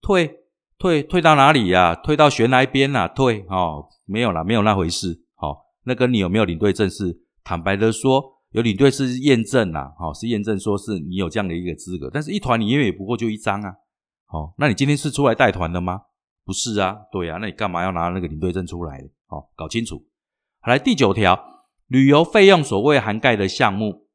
[0.00, 0.40] 退
[0.76, 1.94] 退退到哪里呀？
[1.94, 3.06] 退到悬崖边呐？
[3.08, 5.22] 退哦，没有啦，没有那回事。
[5.36, 12.08] 好，那跟你有没有领队证是坦白的说，有领队是验证啦，好，是验证说是你有这样的一个资格。
[12.10, 13.70] 但是一团你因为也不过就一张啊，
[14.24, 16.00] 好，那你今天是出来带团的吗？”
[16.42, 18.98] 不是啊，对啊，那你干嘛要拿那个领队证出来？
[19.26, 20.06] 哦，搞清楚。
[20.60, 21.38] 好，来第九条，
[21.88, 24.06] 旅游费用所谓涵盖的项目。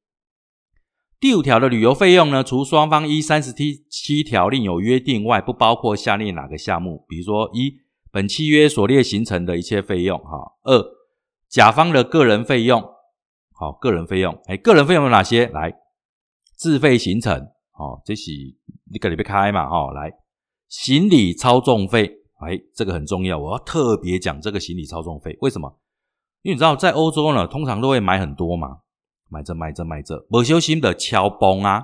[1.19, 7.05] 第五条的旅游费用呢，除双方依三十七七条另有约定外，不包括下列哪个项目？
[7.07, 7.75] 比如说，一
[8.11, 10.53] 本契约所列形成的一切费用，哈。
[10.63, 10.83] 二
[11.47, 12.81] 甲方的个人费用，
[13.61, 15.45] 好，个人费用，哎，个人费用有哪些？
[15.49, 15.71] 来，
[16.55, 18.31] 自费行程，好，这是
[18.91, 20.11] 你个礼拜开嘛，哈，来，
[20.67, 22.11] 行李操纵费。
[22.39, 25.37] 哎，这个很重要，我要特别讲这个行李操纵费。
[25.41, 25.79] 为什么？
[26.41, 28.79] 因为你知道，在欧洲呢，通常都会买很多嘛，
[29.29, 31.83] 买这买这买这，不小心的敲崩啊。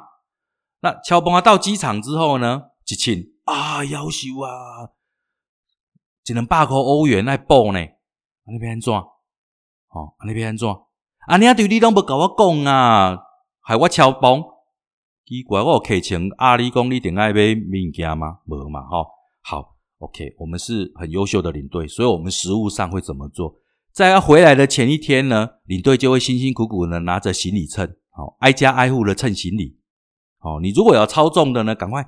[0.80, 4.90] 那敲崩啊，到机场之后呢，一请啊，要修啊，
[6.24, 7.80] 只能百块欧元来报呢。
[8.48, 8.92] 那边安怎？
[8.92, 10.68] 哦，那边安怎？
[11.28, 13.20] 啊，你阿对你拢不跟我讲啊，
[13.60, 14.42] 害我超崩。
[15.26, 18.38] 奇怪，我客情阿里讲你定爱买物件吗？
[18.46, 19.06] 无嘛，吼，
[19.44, 19.76] 好。
[19.98, 23.56] OK，我们是很优秀的领队，所以我们实务上会怎么做？
[23.92, 29.78] 在要回来的前一天呢，领队就会辛辛苦苦的拿着行李秤，好，挨家挨户的称行李。
[30.38, 32.08] 好，你如果要超重的呢，赶快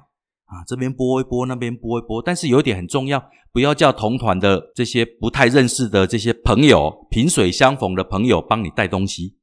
[0.49, 2.21] 啊，这边拨一拨，那边拨一拨。
[2.21, 9.37] 但是有一点很重要，不要叫同团的这些不太认识的这些朋友，萍水相逢的朋友帮你带东西。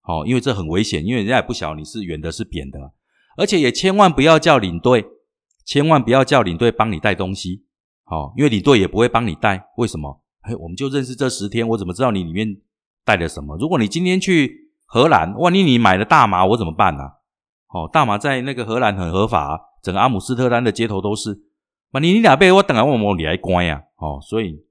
[0.00, 2.78] 好，因为这很危险，因为人家也不晓得你是圆的，是扁的，
[3.36, 5.04] 而且也千万不要叫领队，
[5.66, 7.66] 千万不要叫领队帮你带东西。
[8.04, 10.22] 好，因为领队也不会帮你带，为什么？
[10.40, 12.56] 哎，我们就认识这十天，我怎么知道你里面
[13.04, 13.54] 带了什么？
[13.58, 17.02] 如果你今天去荷兰，万一你买了大麻，我怎么办呢？
[17.68, 21.44] 哦，大麻在那个荷兰很合法，整个阿姆斯特丹的街头都是。
[22.00, 23.82] 你你俩被我等下问我你来乖呀？
[23.96, 24.62] 哦，所以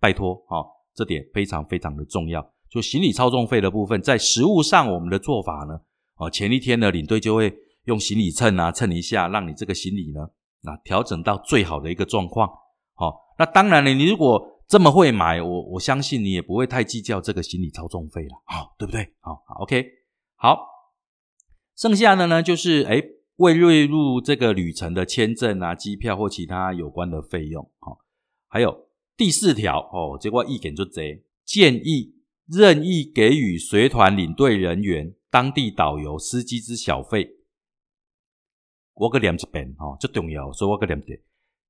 [0.00, 2.52] 拜托，哦，这点非常非常的重要。
[2.70, 5.80] 就行李操纵费的部分，在实物上我们的做法呢，
[6.16, 10.20] 哦，前一天呢，领队就会用行李秤啊称一下，让你这个行李呢。
[10.62, 12.48] 那调整到最好的一个状况，
[12.94, 19.12] 好，那当然了，你如果这么会买，我我相信你也不会太计较这个行李操纵费了，好，对不对？
[19.20, 19.84] 好，OK，
[20.36, 20.58] 好，
[21.76, 23.02] 剩下的呢就是哎
[23.40, 27.98] 未列入这个旅程的签证啊、机票或其他有关的费用，好，
[28.48, 37.38] 还有第四条哦，这块一点就这，建议任意给予随团领队人员、当地导游、司机之小费。
[38.92, 41.18] 我个念一遍哦，最重要，所以我个念一遍。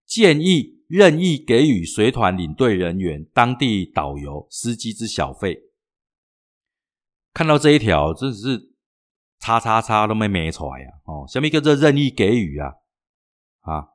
[0.05, 5.71] 建议任意给予随团领队人员、当地导游、司机之小费。
[7.33, 8.70] 看到这一条，真是
[9.41, 10.87] 叉叉叉都没没出来呀！
[11.07, 12.69] 哦，什么叫做任意给予啊
[13.63, 13.89] 啊！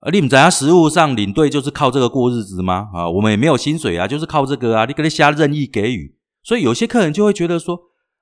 [0.00, 2.90] 而你们在实务上领队就是靠这个过日子吗？
[2.92, 4.84] 啊，我们也没有薪水啊，就是靠这个啊！
[4.84, 7.78] 你跟他瞎任意给予，所以有些客人就会觉得说：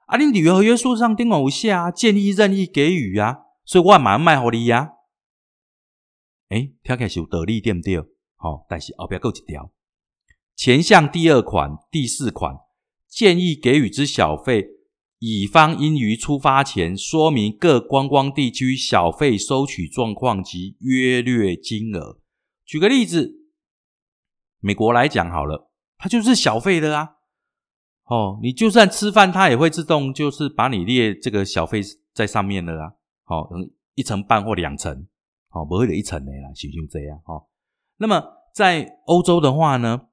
[0.07, 3.39] 啊，你旅游合约书上定某下建议任意给予啊。
[3.65, 4.91] 所以我马上卖给你呀，
[6.51, 7.99] 哎，听起来是有道理对不对？
[8.37, 9.73] 好，但是后边够一条，
[10.55, 12.55] 前项第二款、第四款
[13.09, 14.67] 建议给予之小费，
[15.19, 22.21] 乙方应于出发前说明各观光地区小费收取状况及约略金额。
[22.65, 23.33] 举个例子，
[24.61, 27.15] 美国来讲好了，它就是小费的啊。
[28.05, 31.81] 哦，你就算吃饭，它也会自动就是把你列这个小费
[32.13, 32.93] 在上面的啊。
[33.25, 33.49] 好，
[33.95, 35.07] 一层半或两层，
[35.49, 37.47] 好，不会的一层的啦，就就这样哦。
[37.97, 40.09] 那么在欧洲的话呢，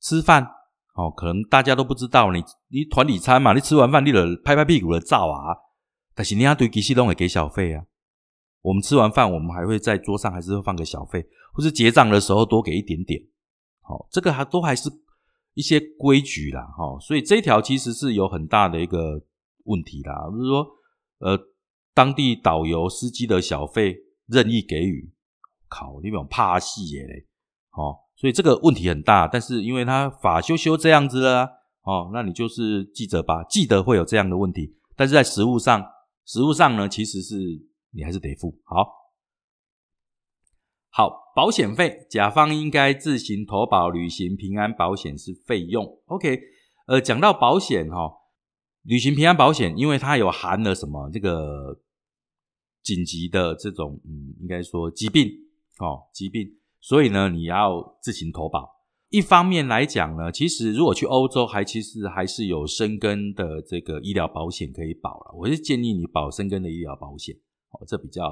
[0.00, 0.48] 吃饭
[0.94, 5.56] 哦，可能大家都不知道，你你团体餐嘛，你吃完饭你了拍拍屁股的照啊，
[6.14, 7.84] 但是你要对机器都会给小费啊。
[8.60, 13.20] 我们吃完饭，我们还会在桌上还是会放个小费，或是结账的时候多给一点点。
[13.80, 14.90] 好，这个还都还是。
[15.54, 19.22] 一些规矩啦，哈，所以这一条其实是有很大的一个
[19.64, 20.66] 问题啦，不是说，
[21.18, 21.38] 呃，
[21.92, 25.12] 当地导游、司机的小费任意给予，
[25.68, 27.26] 靠，你们怕戏耶嘞，
[27.72, 31.44] 哦，所以这个问题很大，但是因为他法修修这样子了，
[31.82, 35.84] 哦，那你就是记着吧，记得会有这样的问题，但是在实物上，
[36.24, 37.34] 实物上呢，其实是
[37.90, 38.86] 你还是得付，好。
[40.88, 45.84] 好，保险费，甲方应该自行投保旅行平安保险是费用。
[46.04, 46.38] OK，
[46.86, 48.08] 呃，讲到保险哈，
[48.82, 51.80] 旅行平安保险，因为它有含了什么这个
[52.84, 55.28] 紧急的这种，嗯，应该说疾病
[55.80, 56.48] 哦，疾病，
[56.82, 58.68] 所以呢，你要自行投保。
[59.08, 65.32] 一方面来讲呢，其实如果去欧洲，还其实还是有生根的这个医疗保险可以保了。
[65.38, 67.34] 我是建议你保生根的医疗保险，
[67.70, 68.24] 哦，这比较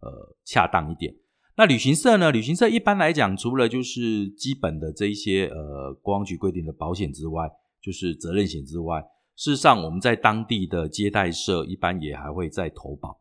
[0.00, 1.14] 呃恰当一点。
[1.56, 2.32] 那旅行社呢？
[2.32, 7.48] 旅行社一般来讲，除了就是基本的这一些呃，公安局规定的保险之外，
[7.80, 9.00] 就是责任险之外，
[9.36, 13.20] 事实上我们在当地的接待社一般也还会再投保，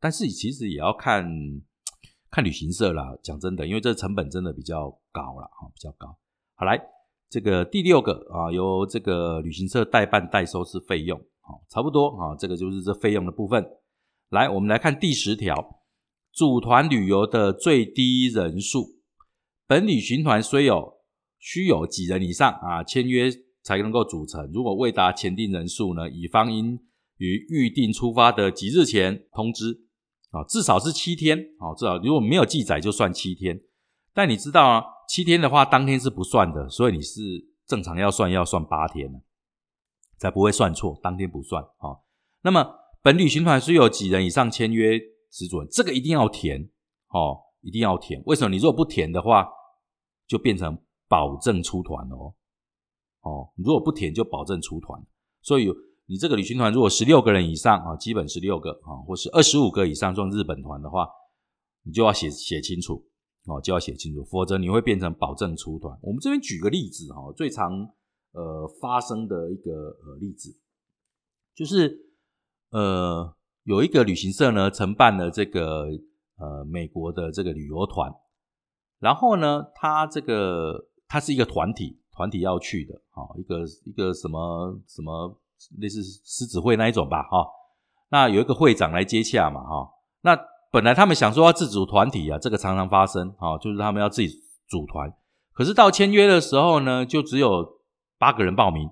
[0.00, 1.30] 但是其实也要看
[2.30, 3.16] 看旅行社啦。
[3.22, 6.16] 讲真的，因为这成本真的比较高了哈，比较高。
[6.54, 6.80] 好，来
[7.28, 13.64] 这个第六个啊，由这个旅行社代办代收是费用，好，差不多啊，这个就是这费用的部分。
[14.30, 15.76] 来，我们来看第十条。
[16.30, 19.00] 组团旅游的最低人数，
[19.66, 20.98] 本旅行团虽有
[21.40, 23.28] 需有几人以上啊签约
[23.64, 24.48] 才能够组成。
[24.52, 26.78] 如果未达前定人数呢，乙方应
[27.16, 29.87] 于预定出发的几日前通知
[30.30, 33.60] 啊，至少是七天啊，至少如果没有记载就算七天。
[34.12, 37.20] 但你知道啊，七天的话当天是不算的，所以你是
[37.66, 39.22] 正常要算要算八天
[40.18, 42.02] 才不会算错，当天不算啊。
[42.42, 45.00] 那么本旅行团是有几人以上签约。
[45.30, 46.70] 只准这个一定要填
[47.08, 48.22] 哦，一定要填。
[48.24, 48.48] 为什么？
[48.48, 49.46] 你如果不填的话，
[50.26, 52.32] 就变成保证出团哦。
[53.20, 54.98] 哦，如果不填就保证出团。
[55.42, 55.68] 所以
[56.08, 61.08] 你这个旅行团如果十六个人以上啊，基本十六个啊，或是二十五个以上算日本团的话，
[61.84, 63.06] 你就要写写清楚
[63.46, 65.96] 哦，就要写清楚，否则你会变成保证出团。
[66.02, 67.88] 我们这边举个例子哈，最常
[68.32, 70.56] 呃发生的一个呃例子
[71.54, 71.98] 就是
[72.70, 73.34] 呃。
[73.64, 75.88] 有一个旅行社呢，承办了这个
[76.38, 78.10] 呃美国的这个旅游团，
[78.98, 85.38] 然后呢，他这个他是一个团体，团体要去的，啊，一个一个什么什么
[85.80, 87.46] 类似狮子会那一种吧，哈，
[88.10, 89.88] 那有一个会长来接洽嘛，哈，
[90.22, 90.38] 那
[90.70, 94.28] 本来他们想说要自主团体啊，这个常常发生，哈，就是他们要自己
[94.68, 95.12] 组团，
[95.52, 97.80] 可是到签约的时候呢，就只有
[98.18, 98.88] 八个人报名，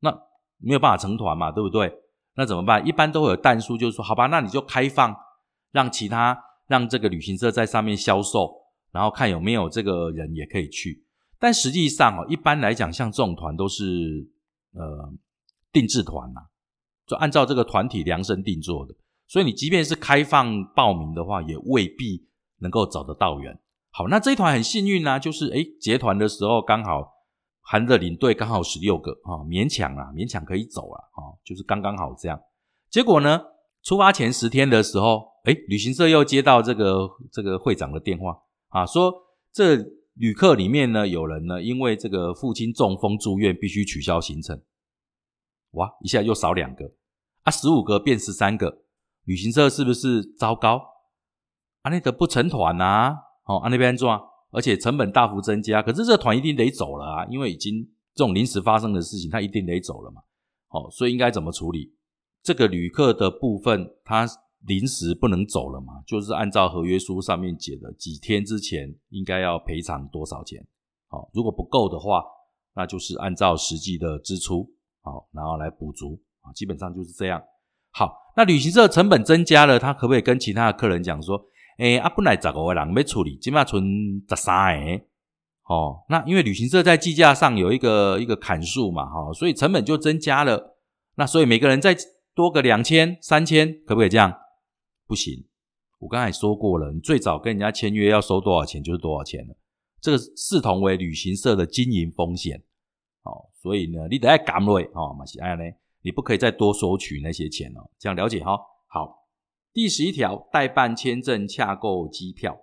[0.00, 0.10] 那
[0.58, 1.92] 没有办法成团嘛，对不对？
[2.38, 2.86] 那怎么办？
[2.86, 5.16] 一般都会有弹书，就是说，好吧，那你就开放，
[5.72, 8.52] 让其他让这个旅行社在上面销售，
[8.92, 11.02] 然后看有没有这个人也可以去。
[11.38, 14.28] 但实际上哦，一般来讲，像这种团都是
[14.74, 15.10] 呃
[15.76, 16.40] 定制团呐，
[17.06, 18.94] 就按照这个团体量身定做的。
[19.26, 22.26] 所以你即便是开放报名的话，也未必
[22.60, 23.58] 能够找得到人。
[23.90, 27.14] 好，那这一团很幸运呢，就是诶结团的时候刚好。
[27.68, 32.40] 含的领队刚好十六个啊，勉强啊，勉强可以走了啊，就是刚刚好这样。
[32.88, 33.42] 结果呢，
[33.82, 39.12] 出发前十天的时候，哎，旅行社又接到这个这个会长的电话啊，说
[39.52, 39.84] 这
[40.14, 44.62] 旅客里面呢有人呢因为这个父亲中风住院，必须取消行程。
[45.72, 46.92] 哇，一下又少两个
[47.42, 48.82] 啊，十五个变十三个，
[49.24, 50.80] 旅行社是不是糟糕？
[51.82, 54.20] 啊，那个不成团呐，哦，啊那边做啊。
[54.52, 60.22] 而且成本大幅增加，可是这团一定得走了啊，因为已经这种临时发生的事情，他一定得走了嘛。
[60.68, 61.92] 好，所以应该怎么处理？
[62.42, 64.26] 这个旅客的部分，他
[64.60, 70.66] 临时不能走了嘛，就是按照合约书上面写的，几天之前应该要赔偿多少钱？
[71.08, 72.22] 好，如果不够的话，
[72.76, 74.72] 那就是按照实际的支出，
[75.06, 77.40] 好，然后来补足啊，基本上就是这样。
[77.92, 81.40] 好，那旅行社成本增加了，他可不可以跟其他的客人讲说？
[81.78, 83.84] 诶，啊，本来十五个人要处理，起码存
[84.28, 85.04] 十三个，
[85.72, 90.76] 哦，那因为旅行社在计价上有一个一个砍数嘛，哈，所以成本就增加了。
[91.14, 91.96] 那所以每个人再
[92.34, 94.34] 多个两千、三千，可不可以这样？
[95.06, 95.46] 不行，
[96.00, 99.54] 我刚才说过了，你最早跟人家签约要收多少钱就是多少钱了。
[100.00, 102.62] 这个视同为旅行社的经营风险。
[103.66, 105.64] 所以呢，你得爱赶瑞哦，马西爱呢，
[106.02, 107.90] 你不可以再多收取那些钱哦。
[107.98, 108.56] 这样了解哈。
[108.86, 109.26] 好，
[109.72, 112.56] 第十一条，代办签证、洽购机票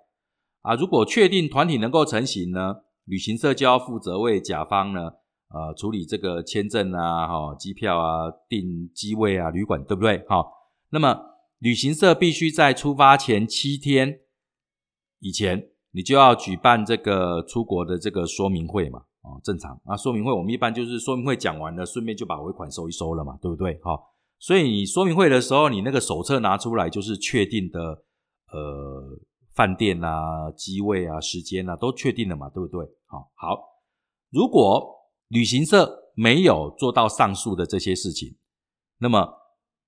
[0.62, 0.74] 啊。
[0.74, 5.10] 如果确定团体能够成型呢，旅行社就要负责为甲方呢，
[5.50, 10.24] 呃，处理这个签证啊、哈机票啊、订机位啊、旅馆，对不对？
[10.26, 10.50] 好，
[10.88, 11.20] 那么
[11.58, 14.20] 旅行社必须在出发前七天
[15.18, 19.02] 以前，你就要举办这个出国的这个说明会嘛。
[19.24, 19.80] 哦，正常。
[19.86, 23.80] 那说明会我们一般就是说明会讲完了，顺便就把尾款收一收了嘛，对不对？
[23.82, 28.04] 好，所以你说明会的时候，你那个手册拿出来，就是确定的，
[28.52, 29.18] 呃，
[29.54, 32.84] 饭店啊、机位啊、时间啊，都确定了嘛，对不对？
[33.06, 33.58] 好，好。
[34.30, 34.84] 如果
[35.28, 38.36] 旅行社没有做到上述的这些事情，
[38.98, 39.26] 那么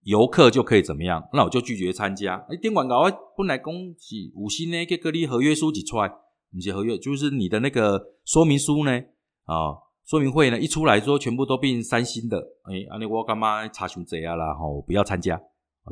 [0.04, 1.28] 游客就可以怎么样？
[1.34, 2.36] 那我就拒绝参加。
[2.48, 3.02] 哎，电广告
[3.36, 6.10] 本来恭喜五星呢，给个你合约书几出来，
[6.54, 9.02] 你些合约就是你的那个说明书呢？
[9.46, 14.54] 啊，说明会呢一出来说全部都变三星的，哎，阿你我干嘛查询这样啦？
[14.54, 15.40] 吼，不要参加，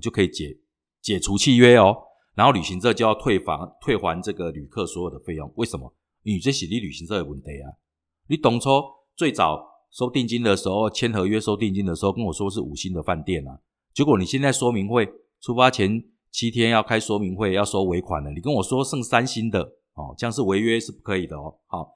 [0.03, 0.57] 就可以解
[1.01, 1.97] 解除契约哦。
[2.35, 5.53] 然后旅行社就要退房退还这个旅客所有的费用。
[5.55, 5.95] 为什么？
[6.25, 7.71] 因为这是你旅行社的问题啊。
[8.29, 8.71] 你当初
[9.15, 13.61] 最早收定金的时候，签合约收定金的时候跟我说是五星的饭店啊，
[13.93, 15.09] 结果你现在说明会
[15.41, 19.63] 出发前七天要开说明会要收尾款了，你跟我说剩三星的
[19.95, 21.55] 哦，这样是违约是不可以的哦。
[21.67, 21.94] 好。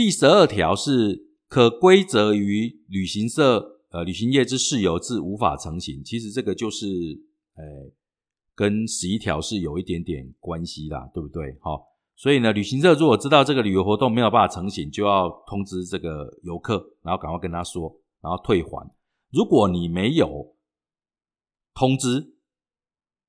[0.00, 6.02] 第十二条是可归责于旅行社，呃，旅行业之事由致无法成行。
[6.02, 6.86] 其实这个就是，
[7.54, 7.92] 呃，
[8.54, 11.54] 跟十一条是有一点点关系啦，对不对？
[11.60, 11.84] 好，
[12.16, 18.90] 所以呢，旅行社如果知道这个旅游活动没有办法成行，就要通知这个游客，然后赶快跟他说，然后退还。
[19.30, 20.56] 如果你没有
[21.74, 22.36] 通知，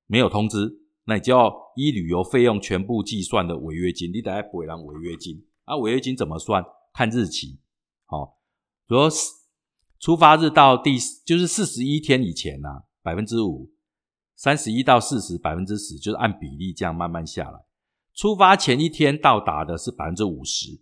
[0.08, 5.46] 没有通知，那你就要依旅游费用全部计算的违约金，你得要赔人违约金。
[5.72, 6.62] 那违约金怎么算？
[6.92, 7.62] 看日期，
[8.04, 8.42] 好，
[8.88, 9.10] 如果
[10.02, 12.68] 出发日到第就是四十一天以前呢，
[13.02, 13.72] 百分之五；
[14.36, 17.62] 三十一到四十，百分之十，就是按比例这样慢慢下来。
[18.14, 20.82] 出发前一天到达的是百分之五十，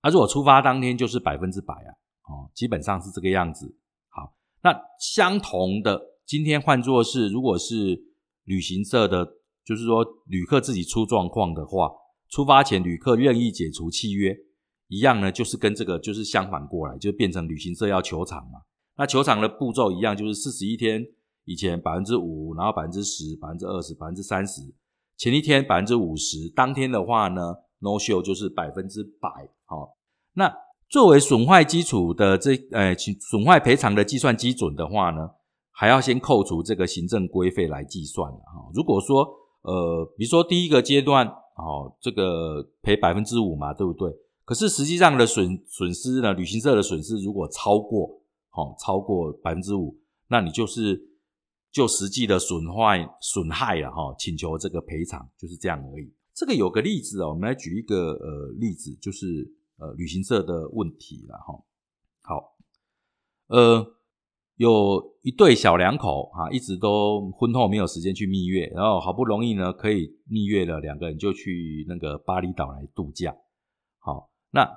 [0.00, 1.90] 啊，如果出发当天就是百分之百啊，
[2.24, 3.78] 哦，基本上是这个样子。
[4.08, 8.02] 好，那相同的，今天换作是，如果是
[8.42, 9.24] 旅行社的，
[9.64, 11.88] 就是说旅客自己出状况的话。
[12.30, 14.36] 出发前，旅客任意解除契约，
[14.88, 18.60] 一样呢，就是跟这个就是相反过来，就变成旅行社要求偿嘛。
[18.98, 21.06] 那求偿的步骤一样，就是四十一天
[21.44, 24.60] 以前百分之五，然后百分之十、百分之二十、百分之三十，
[25.16, 29.28] 前一天百分之五十，当天的话呢，no show 就是百分之百。
[29.64, 29.96] 好，
[30.34, 30.52] 那
[30.90, 35.30] 作为损坏基础的这呃损坏赔偿的计算基准的话呢，
[35.70, 38.30] 还要先扣除这个行政规费来计算。
[38.74, 39.26] 如果说
[39.62, 41.32] 呃，比如说第一个阶段。
[41.58, 44.10] 哦，这个赔百分之五嘛，对不对？
[44.44, 51.10] 可是实际上的损损失呢，旅行社的损失如果超过，哦，超过百分之五，那你就是
[51.70, 56.10] 就实际的损坏损害了哈，请求这个赔偿，就是这样而已。
[56.32, 61.62] 这个有个例子哦，我们来举一个呃例子，就是呃旅行社的问题了哈。
[62.22, 62.56] 好，
[63.48, 63.97] 呃。
[64.58, 73.32] 有一对小两口啊，一直都婚后没有时间去蜜月，然后好不容易呢可以蜜月了，两个人就去那个巴厘岛来度假。
[74.00, 74.68] 好，那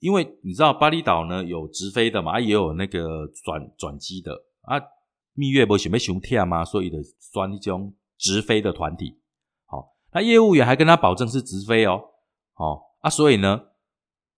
[0.00, 4.80] 因为你知道巴厘岛呢有直飞的嘛，也有那个转转机的啊。
[5.34, 6.64] 蜜月不是没熊天吗？
[6.64, 6.96] 所以的
[7.30, 9.20] 专一种直飞的团体。
[9.66, 12.00] 好，那业务员还跟他保证是直飞哦。
[12.54, 13.66] 好啊，所以呢。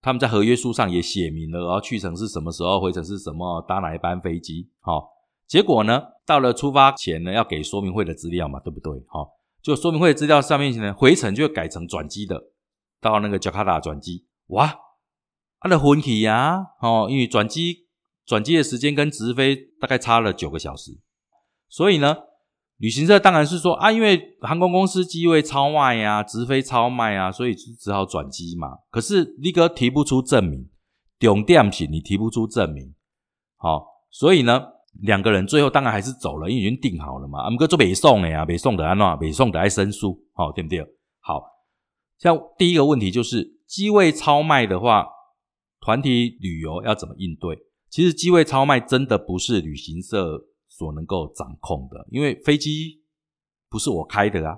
[0.01, 4.69] 他们在合约书上也写明了，然后去程是什么时候，回程是什么，搭哪一班飞机。
[4.79, 5.09] 好，
[5.47, 9.03] 结果呢，到了出发前呢，要给说明会的资料嘛，对不对？
[9.07, 9.29] 好，
[9.61, 12.51] 就说明会资料上面呢，回程就改成转机的，
[12.99, 14.25] 到那个加卡达转机。
[14.47, 14.75] 哇，
[15.59, 17.85] 他的昏体呀，哦，因为转机
[18.25, 20.97] 转机的时间跟直飞大概差了九个小时，
[21.69, 22.17] 所以呢。
[22.81, 28.79] 旅行社当然是说啊，因为航空公司机位超卖呀，直飞超卖啊，所以只好转机嘛。
[28.89, 30.67] 可是力哥提不出证明，
[31.19, 32.95] 重点是你提不出证明，
[33.57, 34.63] 好，所以呢，
[35.03, 37.43] 两个人最后当然还是走了，因为已经订好了嘛。
[37.43, 40.83] 阿姆哥做北送的呀，北送的安诺，北送的爱申诉，好对不对？
[41.19, 41.43] 好，
[42.17, 45.05] 像第一个问题就是机位超卖的话，
[45.81, 47.59] 团体旅游要怎么应对？
[47.91, 50.47] 其实机位超卖真的不是旅行社。
[50.81, 53.03] 所能够掌控的，因为飞机
[53.69, 54.57] 不是我开的啊，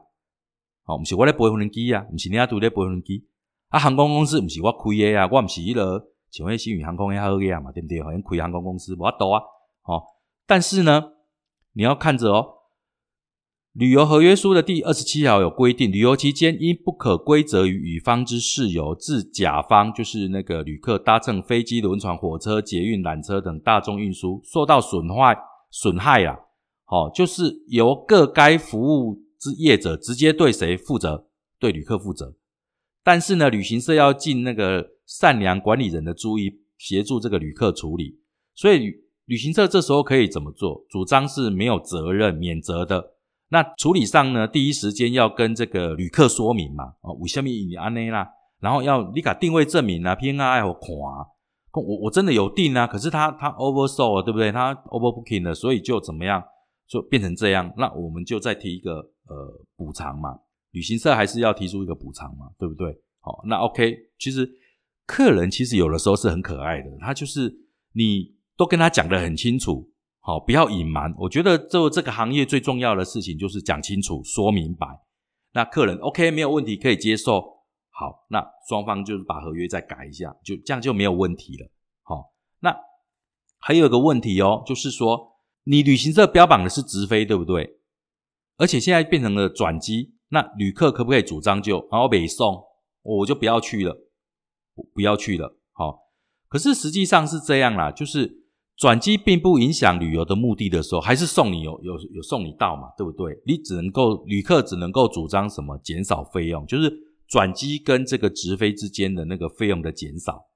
[0.85, 3.27] 好，不是我在飞飞机啊，不是你阿都在飞飞机。
[3.67, 6.01] 啊，航空公司不是我开的啊，我不是迄个
[6.31, 8.01] 请问新宇航空也好个嘛，对不对？
[8.01, 9.43] 好像开航空公司我多啊，
[9.81, 10.01] 好，
[10.47, 11.11] 但是呢，
[11.73, 12.45] 你要看着哦，
[13.73, 25.35] 旅游合约书的第二十七条有规定，旅游期间因不可归责于乙方之事由，自甲方就是那个旅客搭乘飞机、轮船、火车、捷运、缆车等大众运输受到损坏、
[25.73, 26.37] 损害啊，
[26.85, 31.25] 好，就是由各该服务之业者直接对谁负责？
[31.57, 32.35] 对旅客负责。
[33.03, 38.19] 但是呢，旅行社要尽那个善良管理人的注意，协助这个旅客处理。
[38.53, 40.85] 所以旅旅行社这时候可以怎么做？
[40.87, 43.15] 主张是没有责任免责的。
[43.49, 48.27] 那处理上呢，第一时间要跟这个旅客说明嘛，哦，为什么你安内啦？
[48.59, 51.25] 然后要你卡定位证明啊，PNR 我啊，
[51.81, 54.51] 我我真的有订啊，可是他他 oversold，对不对？
[54.51, 56.43] 他 overbooking 了，所以就怎么样，
[56.87, 57.73] 就变成这样。
[57.77, 58.97] 那我们就再提一个
[59.27, 60.37] 呃补偿嘛，
[60.71, 62.95] 旅行社还是要提出一个补偿嘛，对不对？
[63.21, 64.47] 好，那 OK，其实
[65.07, 67.53] 客人其实有的时候是很可爱的，他就是
[67.93, 69.89] 你都跟他讲的很清楚。
[70.19, 71.13] 好，不要隐瞒。
[71.17, 74.87] 我觉得做这个行业最重要的事情就是讲清楚、说明白。
[75.53, 77.62] 那客人 OK 没有问题，可以接受。
[77.95, 81.69] 好，那双方就是把合约再改一下，就这样就没有问题了。
[82.01, 82.75] 好，那
[83.59, 87.77] 还有个问题哦，就是说你旅行社标榜的是直飞，对不对？
[88.57, 92.63] 而且现在变成了转机，那旅客可不可以主张就然后北送，
[93.03, 93.95] 我就不要去了，
[94.93, 95.57] 不要去了。
[95.71, 96.09] 好，
[96.49, 98.41] 可是实际上是这样啦，就是。
[98.75, 103.39] 转机并不影响旅游的目的的时候，还是送你有有有送你到嘛，对不对？
[103.45, 106.91] 你只能够旅客只能够主张什么减少费用，就是
[107.27, 110.49] 转机跟这个直飞之间的那个费用的减少。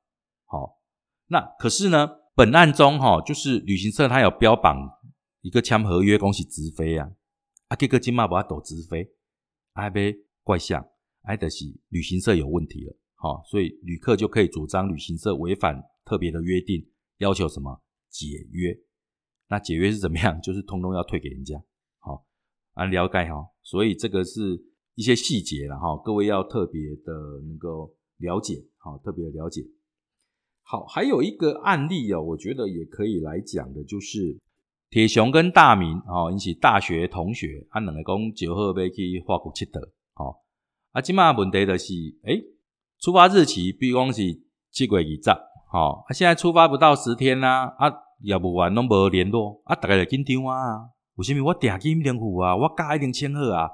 [0.45, 0.80] 好，
[1.28, 4.78] 那可是呢，本案中哈，就是旅行社他有标榜
[5.41, 7.11] 一个签合约，恭喜直飞啊，
[7.68, 9.09] 啊，这个金马把它抖直飞，
[9.74, 10.88] 还被怪象，
[11.24, 17.82] 哎的是旅行社有问题了，好，所以旅客就可以主张旅行社违反特别的约定，要求什么？
[18.09, 18.76] 解约，
[19.47, 20.41] 那解约是怎么样？
[20.41, 21.61] 就是通通要退给人家，
[21.99, 22.26] 好
[22.74, 23.49] 啊，了解哈。
[23.61, 24.57] 所以这个是
[24.98, 27.14] 一些细节了哈，各位要特别的
[27.48, 29.62] 能够了解，好，特别的了解。
[30.64, 34.39] 好，还有一个案例哦，我觉得也可以来讲的，就是
[34.89, 39.80] 铁雄跟大明哦，引起大学同学啊两个讲酒后要去法国七德，
[40.16, 40.41] 好
[40.93, 41.93] 啊，今嘛问题的是，
[42.24, 42.43] 诶，
[43.00, 44.24] 出发日期比如讲是
[44.72, 45.41] 七月二十。
[45.70, 47.93] 好，啊，现在出发不到十天啦，啊，
[48.24, 50.89] 业务员拢无联络，啊，大家就紧张啊。
[51.18, 53.70] 为什么我定金连付啊，我加一定签好啊，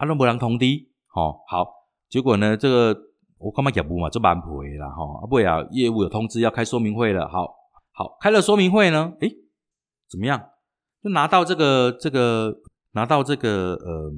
[0.00, 0.64] 啊，拢无人通知。
[1.08, 1.70] 好，好，
[2.08, 2.98] 结果呢，这个
[3.36, 4.46] 我感觉业务嘛就蛮赔
[4.78, 7.54] 啦，哈，啊，不啊，业务有通知要开说明会了，好，
[7.92, 9.30] 好，开了说明会呢，诶，
[10.08, 10.42] 怎么样？
[11.02, 14.10] 就拿到这个这个拿到这个呃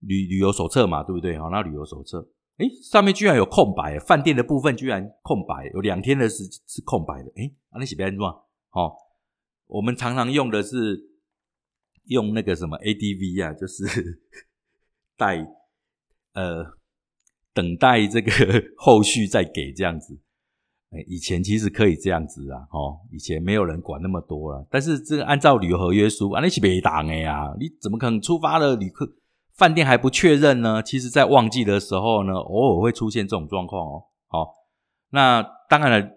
[0.00, 1.38] 旅旅游手册嘛，对不对？
[1.38, 2.28] 好，那旅游手册。
[2.56, 7.30] 哎，上面居然有空白，饭店的部分居然空白，有两天的是是空白的。
[7.36, 7.48] 哎，
[7.78, 8.26] 那写别人说，
[8.72, 8.92] 哦，
[9.68, 11.09] 我们常常用的是
[12.06, 13.84] 用那个什么 ADV 啊，就是
[15.16, 15.46] 待
[16.34, 16.64] 呃
[17.52, 18.32] 等待这个
[18.76, 20.18] 后续再给这样子。
[20.90, 24.66] 哎，以前其实可以这样子啊，哦，以前没有人管那么多了。
[24.68, 29.08] 但是这个按照旅游合约书啊，那是别当的呀，你怎么可能出发了旅客？
[29.54, 34.02] 饭店还不确认呢，其实，在旺季的时候呢，偶尔会出现这种状况哦。
[34.26, 34.54] 好，
[35.10, 36.10] 那当然了，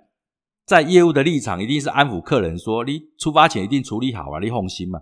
[0.66, 5.02] 在业务的立场，一定是安抚客人说，你出发前一定处理好啊，你放心嘛。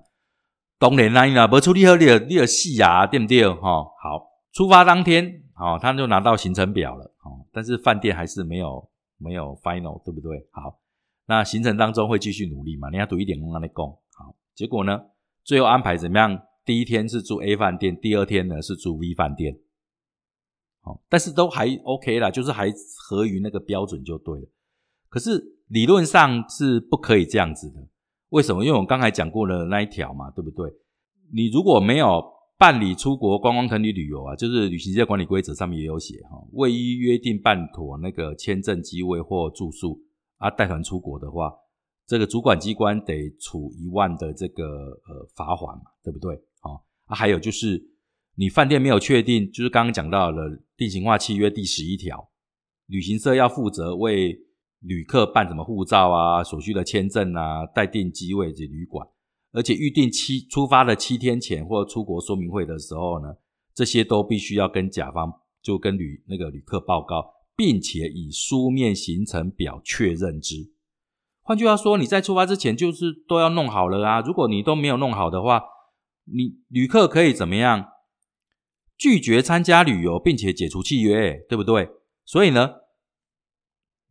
[0.82, 3.48] 当然啦，你不处理好，你你的戏啊，对不对？
[3.48, 10.44] 哈，好，出发当天，好，他就拿到行程表了，哦，但是饭店还是没有没有 final，对不对？
[10.50, 10.80] 好，
[11.28, 12.90] 那行程当中会继续努力嘛？
[12.90, 15.00] 你要读一点，我跟你讲，好，结果呢，
[15.44, 16.42] 最后安排怎么样？
[16.66, 19.56] 第一天是住 A 饭店，第二天呢是住 V 饭店，
[20.82, 22.74] 好，但是都还 OK 啦，就是还
[23.08, 24.48] 合于那个标准就对了。
[25.10, 27.88] 可是理论上是不可以这样子的，
[28.32, 28.66] 为什么？
[28.66, 30.70] 因为我刚才讲过了那一条嘛，对不对？
[31.34, 32.22] 你如果没有
[32.58, 40.02] 办理出国观光团体旅游啊，就是旅行社管理规则上面也有写哈，未依约定办妥那个签证机位或住宿
[40.38, 41.52] 啊，带团出国的话，
[42.06, 46.36] 这个主管机关得处一万的这个呃罚款嘛，对不对？
[46.62, 47.84] 啊还有就是，
[48.36, 52.30] 你饭店没有确定，就是刚刚讲到了定型化契约第十一条，
[52.88, 54.40] 旅行社要负责为
[54.82, 59.08] 旅客办什么护照啊、所需的签证啊、待定机位及旅馆，
[59.54, 63.34] 而且预定七出发的七天前或出国说明会的时候呢，
[63.74, 70.72] 这些都必须要跟甲方就跟旅那个旅客报告，并且以书面行程表确认之。
[71.42, 75.64] 换句话说，你在出发之前就是都要弄好了啊，如果你都没有弄好的话。
[76.26, 77.94] 你旅客可以怎么样
[78.96, 81.90] 拒绝参加旅游，并且解除契约，对不对？
[82.26, 82.70] 所以呢，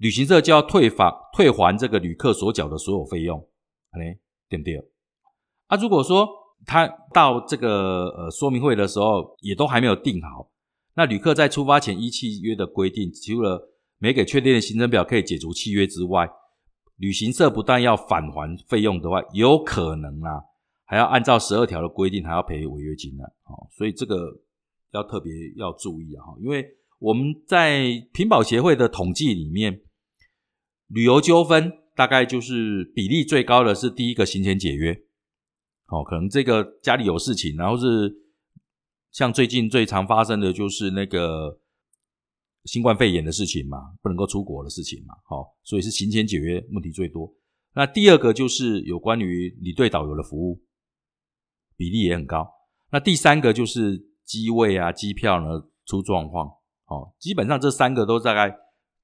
[0.00, 3.38] 旅行社就要退返、退还这个旅客所缴的所有费用，
[3.90, 4.76] 哎，对不对？
[5.66, 6.26] 啊，如果说
[6.64, 10.50] 他到这个呃说明会的时候，也都还没有定好。
[10.94, 16.26] 那旅客在出发前依契约的规定，除了没给确定的行程表可以解除契约之外，
[16.96, 20.40] 旅行社不但要返还费用的话，有可能啊，
[20.86, 23.24] 还要按照十二条的规定，还要赔违约金呢。
[23.44, 24.40] 哦，所以这个
[24.92, 26.66] 要特别要注意啊，因为
[26.98, 27.84] 我们在
[28.14, 29.80] 屏保协会的统计里面，
[30.90, 34.92] 旅游纠纷大概就是比例最高的是第一个行前解约。
[35.86, 38.14] 哦，可能这个家里有事情，然后是
[39.10, 41.58] 像最近最常发生的就是那个
[42.64, 47.34] 新冠肺炎的事情嘛，不能够出国的事情嘛，好，所以是行前解约问题最多。
[47.74, 50.62] 那第二个就是有关于你对导游的服务
[51.76, 52.48] 比例也很高。
[52.92, 56.46] 那第三个就是机位啊、机票呢出状况，
[56.86, 58.56] 哦，基本上这三个都大概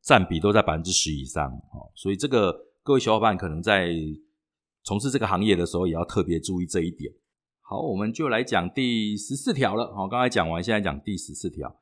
[0.07, 3.93] 占比都在百分之十以上，哦，所以这个各位小伙伴可能在。
[4.89, 7.13] 从事这个行业的时候，也要特别注意这一点。
[7.61, 9.93] 好，我们就来讲第十四条了。
[9.93, 11.81] 好，刚才讲完，现在讲第十四条。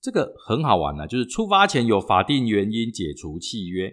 [0.00, 3.92] 这个很好玩呢，就是出发前有法定原因解除契约，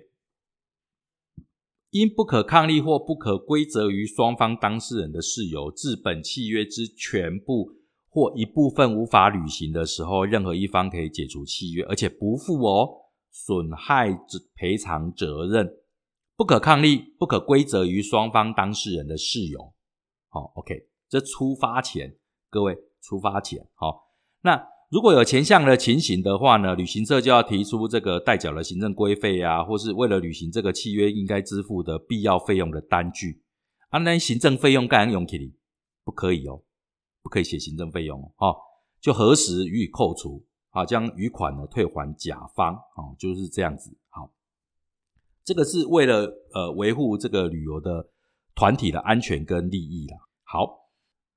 [1.89, 7.71] 因不可抗力或不可归责于双方当事人的事由，致本契约之全部
[8.07, 13.04] 或一部分无法履行的时候，任何一方可以解除契约，而且不负哦
[13.37, 14.17] 损害
[14.55, 15.69] 赔偿责任。
[16.37, 19.73] 不可抗力，不可归责于双方当事人的事由。
[20.29, 22.15] 好，OK，这出发前，
[22.49, 24.07] 各位出发前，好，
[24.41, 33.43] 那如果有前项的情形的话呢，旅行社就要提出这个代缴的行政规费啊，或是为了履行这个契约应该支付的必要费用的单据。
[33.89, 35.43] 啊，那行政费用该用起来
[36.03, 36.63] 不可以哦，
[37.21, 38.55] 不可以写行政费用哦，
[39.01, 40.45] 就何时予以扣除，
[40.75, 44.29] 啊，将余款呢退还甲方，哦，就是这样子，好。
[45.45, 48.09] 这个是为了呃维护这个旅游的
[48.53, 50.17] 团体的安全跟利益啦。
[50.43, 50.89] 好，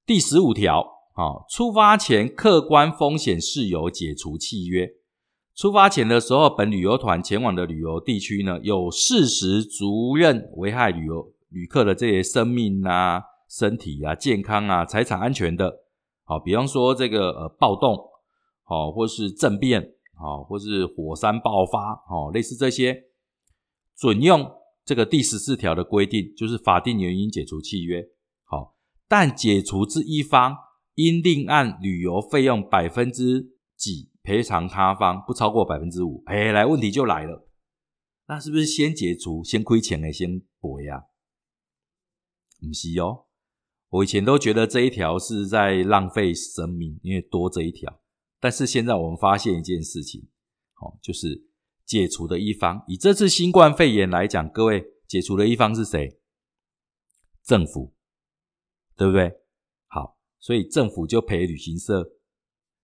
[0.05, 0.81] 第十五条
[1.15, 4.91] 啊，出发前客观风险事由解除契约。
[5.55, 15.81] 出发前的时候，本旅游团前往的旅游地区呢，有事实足认危害旅游旅客的这些生命啊、身体啊、健康啊、财产安全的，
[16.25, 18.08] 好，比方说这个呃暴动，
[18.69, 23.05] 好，或是政变，好，或是火山爆发，好，类似这些。
[23.97, 24.47] 准用
[24.85, 28.07] 这个第十四条的规定，就是法定原因解除契约。
[28.45, 28.77] 好，
[29.09, 30.55] 但解除之一方
[30.97, 36.23] 应另按旅游费用百分之几赔偿他方，不超过百分之五。
[36.27, 37.49] 哎，来问题就来了，
[38.27, 41.05] 那是不是先解除先亏钱的先补呀？
[42.61, 43.25] 不是哦，
[43.89, 47.99] 我以前都觉得这一条是在浪费生命，因为多这一条。
[48.41, 50.29] 但是现在我们发现一件事情，
[50.75, 51.47] 好，就是。
[51.89, 56.21] 解除的一方，以这次新冠肺炎来讲，各位解除的一方是谁？
[57.43, 57.95] 政府，
[58.95, 59.33] 对不对？
[59.87, 62.07] 好，所以政府就赔旅行社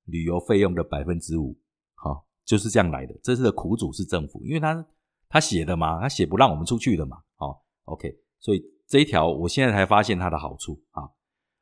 [0.05, 1.61] 旅游费用的百分之五，
[1.97, 3.15] 好，就是这样来的。
[3.23, 4.87] 这次的苦主是政府，因为他
[5.29, 11.03] 他写的嘛，他写不让我们出去的嘛，好，OK，所以这一条我现在才发现它的好处啊，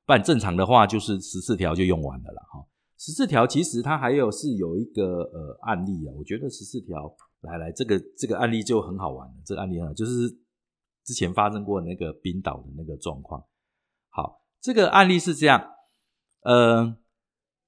[0.06, 2.64] 不然正常的话就是十四条就用完了啦，哈。
[3.02, 7.12] 十四条其实它还有是有一个呃案例啊，我觉得十四条。
[7.40, 9.34] 来来，这个这个案例就很好玩了。
[9.44, 10.28] 这个案例啊，就是
[11.04, 13.44] 之前发生过那个冰岛的那个状况。
[14.10, 15.60] 好，这个案例是这样，
[16.42, 16.96] 呃，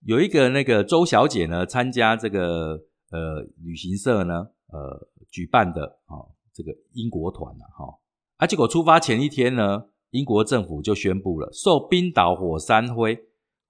[0.03, 6.23] 有一个那个周小姐呢，参加这个呃旅行社呢，呃举办的啊
[6.53, 7.99] 这个英国团啊，哈，
[8.37, 13.19] 啊结果出发前一天呢，英国政府就宣布了，受冰岛火山灰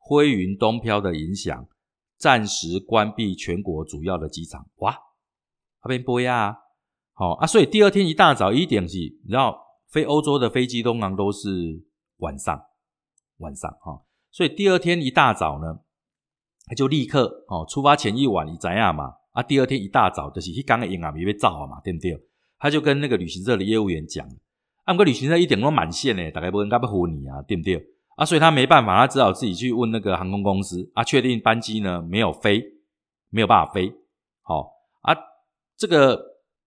[0.07, 1.66] 灰云东飘的影响，
[2.18, 4.68] 暂时关闭全国主要的机场。
[4.76, 4.94] 哇！
[5.82, 6.59] 那边播呀，
[7.14, 11.48] 好啊，所以第二天一大早一点起，你知道飞欧洲的飞机通常都是
[12.18, 12.62] 晚上，
[13.38, 15.80] 晚上哈，所以第二天一大早呢，
[16.66, 19.14] 他就立刻哦，出发前一晚你怎样嘛？
[19.32, 22.18] 啊，第二天一大早就是去刚的营啊，没被照嘛，对不对？
[22.59, 24.26] 他就跟那个旅行社的业务员讲，
[24.84, 27.93] 啊，个旅行社一点都满线呢，大概不应该不唬你啊，对不对？
[28.16, 32.62] 啊，所以他没办法，他只好自己去问那个航空公司啊，确定班机呢没有飞，
[33.30, 33.92] 没有办法飞，
[34.42, 34.70] 好
[35.02, 35.14] 啊。
[35.76, 36.20] 这个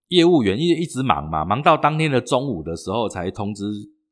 [0.10, 3.64] 业务员因为一直忙嘛，忙到当天的中午的时候才通知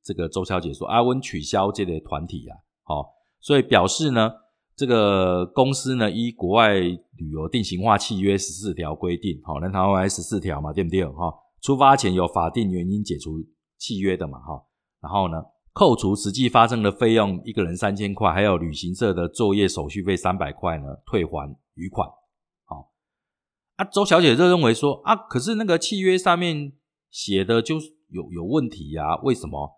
[0.03, 4.31] 这个周小姐说：“阿温取消这类团体啊。”好，所以表示呢，
[4.75, 11.05] 这个公司呢依国外旅游定型化契约十四条规定，好，那台湾十四条嘛，对不对？
[11.05, 13.37] 哈，出发前有法定原因解除
[13.77, 14.63] 契约的嘛，哈，
[15.01, 15.43] 然后呢，
[15.75, 22.07] 扣除实际发生的费用，一个人三千块，还有旅行社的作业手续费三百块呢，退还余款。
[23.75, 26.71] 啊，周小姐就认为说啊，可是那个契约上面
[27.11, 27.75] 写的就
[28.07, 29.17] 有有问题呀？
[29.23, 29.69] 为什么？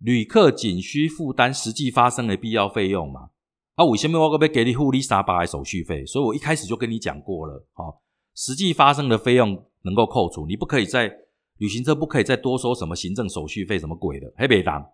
[0.00, 3.30] 旅客仅需负担实际发生的必要费用嘛。
[3.76, 6.04] 啊，为什么我个要给你付你三百的手续费？
[6.04, 8.02] 所以我一开始就跟你讲过了，好，
[8.34, 11.10] 实际发生的费用能够扣除，你不可以在
[11.56, 14.86] 旅行社不可以再多收什么行政手续费什么鬼的，还别当，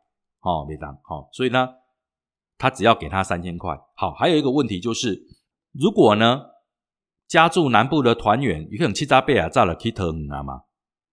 [0.45, 1.66] 哦，没当，好，所以呢，
[2.59, 3.74] 他只要给他三千块。
[3.97, 5.26] 好，还有一个问题就是，
[5.72, 6.42] 如果呢，
[7.26, 10.64] 家住南部的团员，有可能七扎贝尔炸了 Kit 你知道吗？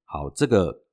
[0.03, 0.83] 好，这个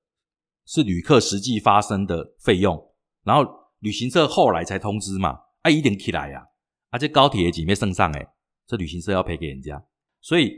[0.65, 3.45] 是旅客实际发生的费用，然后
[3.81, 6.47] 旅行社后来才通知嘛，啊，一定起来呀。
[6.91, 8.35] 而且高铁也几没剩上哎，
[8.69, 9.85] 这旅行社要赔给人家，
[10.21, 10.55] 所以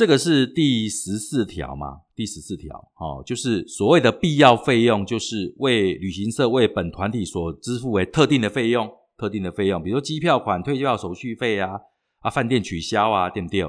[0.00, 2.00] 这个是第十四条嘛？
[2.16, 11.72] 第十四条哦，就是所谓的必要费用，就是为旅行社为本团体所支付为特定的费用，特定的费用，比如说机票款、退票手续费啊，
[12.20, 13.62] 啊，饭店取消啊，对不对？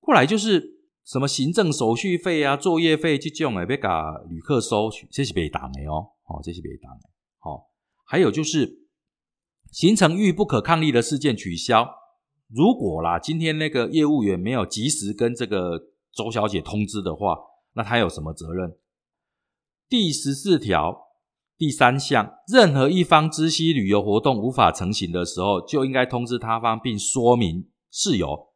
[0.00, 0.62] 过来就是
[1.02, 3.88] 什么行政手续费啊、作业费这种诶，别给
[4.28, 7.08] 旅客收取，这是别当的哦，哦，这是别当的，
[7.38, 7.70] 好，
[8.04, 8.82] 还有就是。
[9.70, 11.88] 形成遇不可抗力的事件取消，
[12.54, 15.80] 如果啦，今天那个业务员没有及时跟这个
[16.12, 17.36] 周小姐通知的话，
[17.74, 18.76] 那他有什么责任？
[19.88, 21.08] 第十四条
[21.56, 28.48] 第三项，任何一方知悉旅游活动无法成行的时候，就应该通知他方并说明事由。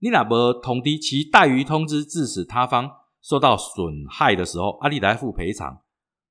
[0.00, 2.90] 你哪不通知其怠于通知，致使他方
[3.22, 5.82] 受到损害的时候，阿力来付赔偿。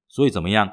[0.08, 0.70] 所以怎么样？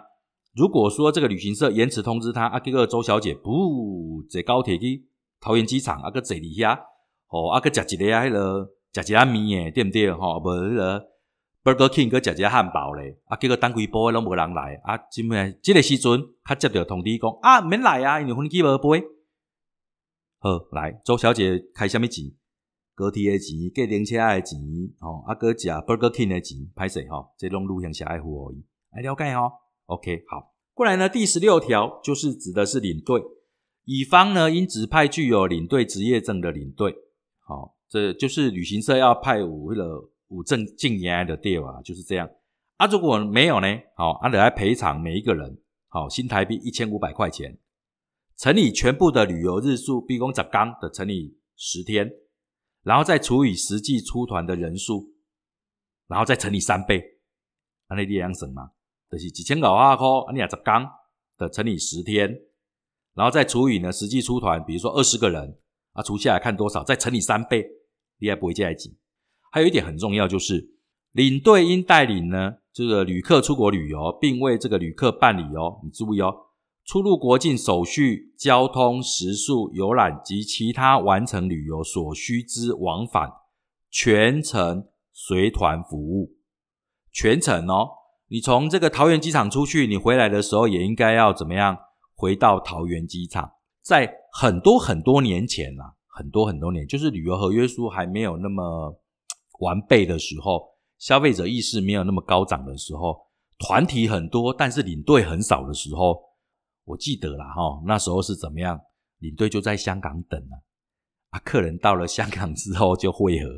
[0.54, 5.08] 如果说这个旅行社延迟通知他，啊，这个周小姐不坐高铁去
[5.42, 6.78] 桃园机场，啊，个坐里遐，
[7.28, 10.10] 哦，啊，个食一个啊，迄个食一下面诶，对不对？
[10.12, 11.08] 吼，无迄个
[11.64, 19.04] Burger King 个食一下汉堡咧，啊，结果等几波拢无人来，啊，今诶，这个时阵较接到通知讲，啊，免来啊，因为飞机无飞。
[20.38, 22.32] 好，来，周小姐开虾米钱？
[22.94, 24.60] 高铁诶钱，计程车诶钱，
[25.00, 29.50] 吼，啊，个食 Burger King 诶钱，歹势吼，这拢路向下爱付而已，来了解吼。
[29.86, 31.08] OK，好，过来呢。
[31.08, 33.20] 第十六条就是指的是领队，
[33.84, 36.94] 乙方呢应指派具有领队职业证的领队。
[37.40, 42.30] 好，这就是旅行社要派五了五证进来的队啊，就是这样。
[42.76, 43.66] 啊，如果没有呢？
[43.94, 47.58] 好，啊，得来赔偿每一个人，好，新台币一千五百块钱，
[48.36, 52.10] 乘以全部的旅游日数，比如十刚的乘以十天，
[52.82, 55.12] 然后再除以实际出团的人数，
[56.08, 57.02] 然后再乘以三倍，
[57.88, 58.70] 那你两省吗？
[59.10, 60.88] 就是几千五百块，你也十刚
[61.36, 62.40] 的乘以十天，
[63.14, 65.58] 然后再除以呢实际出团，比如说二十个人
[65.92, 67.66] 啊，除下来看多少，再乘以三倍，
[68.18, 68.96] 你也不会加几。
[69.50, 70.74] 还有一点很重要，就是
[71.12, 76.34] 领队应带领呢这个旅客出国旅游，并为这个旅客办理哦，你注意哦，
[76.86, 83.30] 出入国境手续、交通、食宿、游览及其他完成旅游所需之往返，
[83.90, 86.36] 全程随团服务，
[87.12, 87.88] 全程哦。
[88.28, 91.76] 你从这个桃园机场出去，你回来的时候也应该要怎么样？
[92.22, 93.50] 回到桃园机场。
[93.82, 98.96] 在很多很多年前啊，很多很多年，就是旅游合约书还没有那么
[99.58, 100.62] 完备的时候，
[100.98, 103.18] 消费者意识没有那么高涨的时候，
[103.58, 106.16] 团体很多，但是领队很少的时候，
[106.84, 108.80] 我记得了哈，那时候是怎么样？
[109.18, 110.54] 领队就在香港等啊，
[111.30, 113.48] 啊，客人到了香港之后就汇合，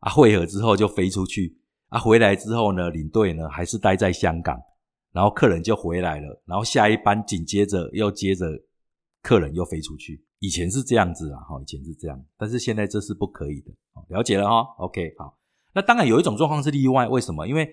[0.00, 1.56] 啊，汇合之后就飞出去。
[1.90, 4.60] 啊，回来之后呢，领队呢还是待在香港，
[5.12, 8.46] 然后客人就回来了，然后下一班紧接着又接着
[9.22, 10.24] 客人又飞出去。
[10.38, 13.70] 以前是这样子啊，哈，以前是这样，但是现在这是不可以的。
[14.08, 15.36] 了解了哈，OK，好。
[15.74, 17.46] 那当然有一种状况是例外，为什么？
[17.46, 17.68] 因为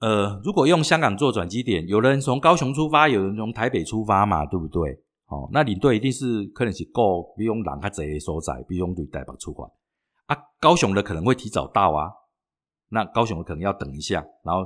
[0.00, 5.02] 呃，如果用香港做转机点，有人从高雄出发，有人从台北出发嘛，对不对？
[5.26, 9.64] 哦，那领队一定是客人是够，比用人较济所在，比用对台北出发
[10.26, 12.10] 啊，高雄的可能会提早到啊。
[12.90, 14.64] 那高雄的可能要等一下，然后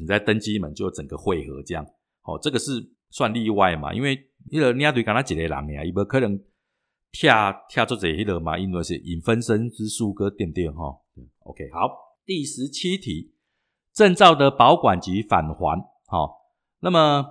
[0.00, 1.86] 你在登机门就整个汇合这样，
[2.22, 2.72] 好，这个是
[3.10, 3.92] 算例外嘛？
[3.92, 4.18] 因为
[4.50, 6.38] 因为你要对刚他几个人呀，伊不可能
[7.10, 10.98] 跳跳做这一个嘛，因为是引分身之术个点点哈。
[11.40, 11.90] OK，好，
[12.24, 13.34] 第十七题，
[13.92, 16.42] 证照的保管及返还，好，
[16.80, 17.26] 那么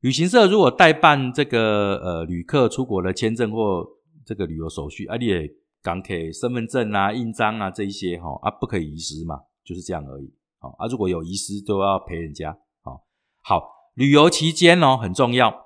[0.00, 3.86] 旅行社如果代办这个呃旅客出国的签证或
[4.24, 5.50] 这个旅游手续，啊，你也。
[5.82, 10.30] 港铁身份证啊、印章啊这一些哈啊不可以遗失嘛，就是这样而已。
[10.60, 12.56] 好啊，如果有遗失都要赔人家。
[12.82, 13.04] 好，
[13.40, 13.62] 好，
[13.94, 15.64] 旅游期间哦很重要，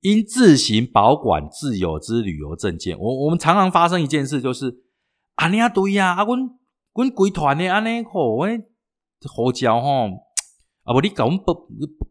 [0.00, 2.98] 应自行保管自有之旅游证件。
[2.98, 4.82] 我我们常常发生一件事，就是
[5.34, 6.38] 啊，你啊对呀，啊，阮
[6.94, 8.48] 阮规团的安尼吼，我
[9.34, 10.06] 胡椒吼，
[10.84, 11.54] 啊，无你搞阮保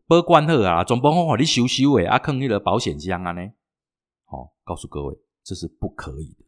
[0.07, 3.49] 保管好啊，总不好好你收收诶，啊，放迄个保险箱安尼。
[4.25, 6.45] 好，告诉各位，这是不可以的。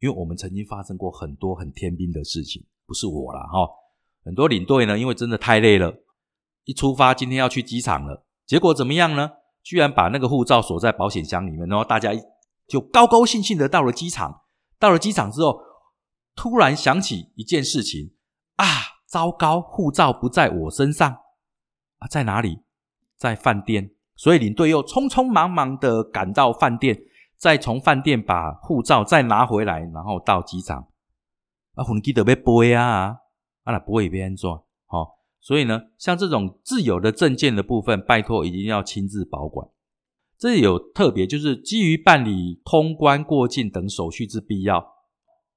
[0.00, 3.68] 因为我们曾经发生过很多很天兵的事情，不是我啦哈，
[4.24, 5.94] 很多领队呢，因为真的太累了，
[6.64, 9.30] 一出发今天要去机场了，结果怎么样呢？
[9.62, 12.10] 居然把那个护照锁在保险箱里面，然后大家
[12.66, 14.40] 就高高兴兴的到了机场。
[14.78, 15.60] 到了机场之后，
[16.34, 18.14] 突然想起一件事情
[18.56, 18.66] 啊，
[19.06, 21.12] 糟糕，护照不在我身上
[21.98, 22.58] 啊，在哪里？
[23.16, 23.92] 在饭店。
[24.16, 26.98] 所以领队又匆匆忙忙的赶到饭店，
[27.38, 30.88] 再从饭店把护照再拿回来，然后到机场。
[31.74, 33.16] 啊，飞机都被背啊，
[33.64, 34.66] 啊，那不会被安做。
[34.86, 39.68] 好，所以呢，像这种自由的证件的部分，拜托一定要亲自保管。
[40.38, 44.84] 这里有特别，就是基于办理通关过境等手续之必要，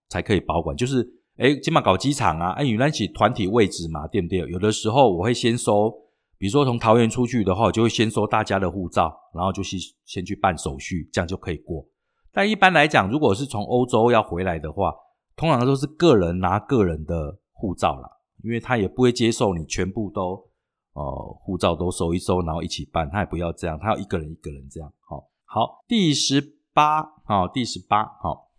[0.09, 0.77] 才可以保管。
[0.77, 4.39] 就是，哎，起码搞机场啊，哎，原来起团体位置嘛，对不对？
[4.39, 5.91] 有的时候我会先收。
[6.37, 11.87] 比如说从桃园出去的话，就会先收大家的护照，然后就去先去办手续，这样就可以过。
[12.31, 14.93] 但一般来讲，如果是从欧洲要回来的话，
[15.37, 18.07] 通常都是个人拿个人的护照啦，
[18.43, 20.47] 因为他也不会接受你全部都
[20.93, 24.93] 呃护照都收一收，然后一起办，他也不要这样，他要一个人一个人这样。
[24.99, 28.51] 好，好，第十八，好，第十八，好，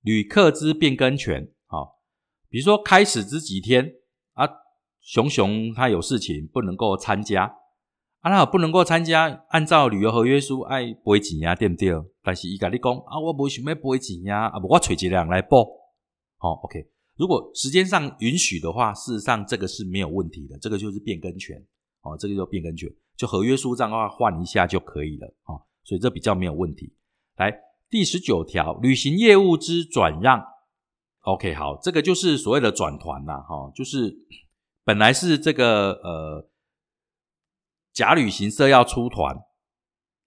[0.00, 1.98] 旅客之变更权，好，
[2.48, 3.92] 比如说开始之几天
[4.32, 4.48] 啊。
[5.00, 7.44] 熊熊他有事情不能够参加，
[8.20, 11.92] 啊，那不能够参加，按照旅游合约书爱赔钱呀，对不对？
[12.22, 15.64] 但是伊甲你讲啊，我无想要赔钱呀，啊，我找一个人来报，
[16.36, 16.90] 好，OK。
[17.18, 21.62] 如果时间上允许的话，事实上这个是没有问题的，这个就是变更权，
[22.02, 26.94] 哦，这个就变更权，就合约书上的话换一下就可以了，哦，所以这比较没有问题。
[27.36, 27.52] 来，
[27.90, 30.42] 第十九条，旅行业务之转让
[31.22, 34.16] ，OK，好，这个就是所谓的转团呐，哈，就是。
[34.84, 36.50] 本来是这个呃
[37.92, 39.36] 假旅行社要出团，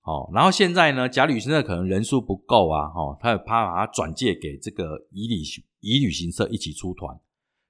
[0.04, 7.20] 哦，然后现在呢假旅行社可能人数不够啊，哈，他怕把它转借给这个乙旅行乙旅行社一起出团。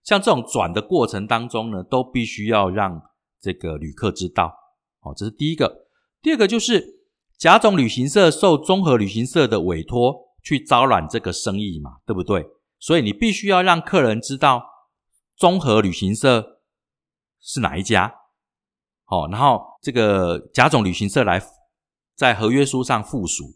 [0.04, 3.02] 像这种转的过程当中呢，都必须要让
[3.42, 4.54] 这个旅客知道，
[5.02, 5.88] 哦，这是第一个。
[6.22, 7.08] 第二个就是
[7.38, 12.46] 甲种旅行社受综合旅行社的委托去招揽这个生意嘛，对不对？
[12.80, 14.64] 所以你必须要让客人知道
[15.36, 16.60] 综合旅行社。
[17.44, 18.14] 是哪一家？
[19.04, 21.42] 好，然后这个甲种旅行社来
[22.16, 23.56] 在合约书上附属。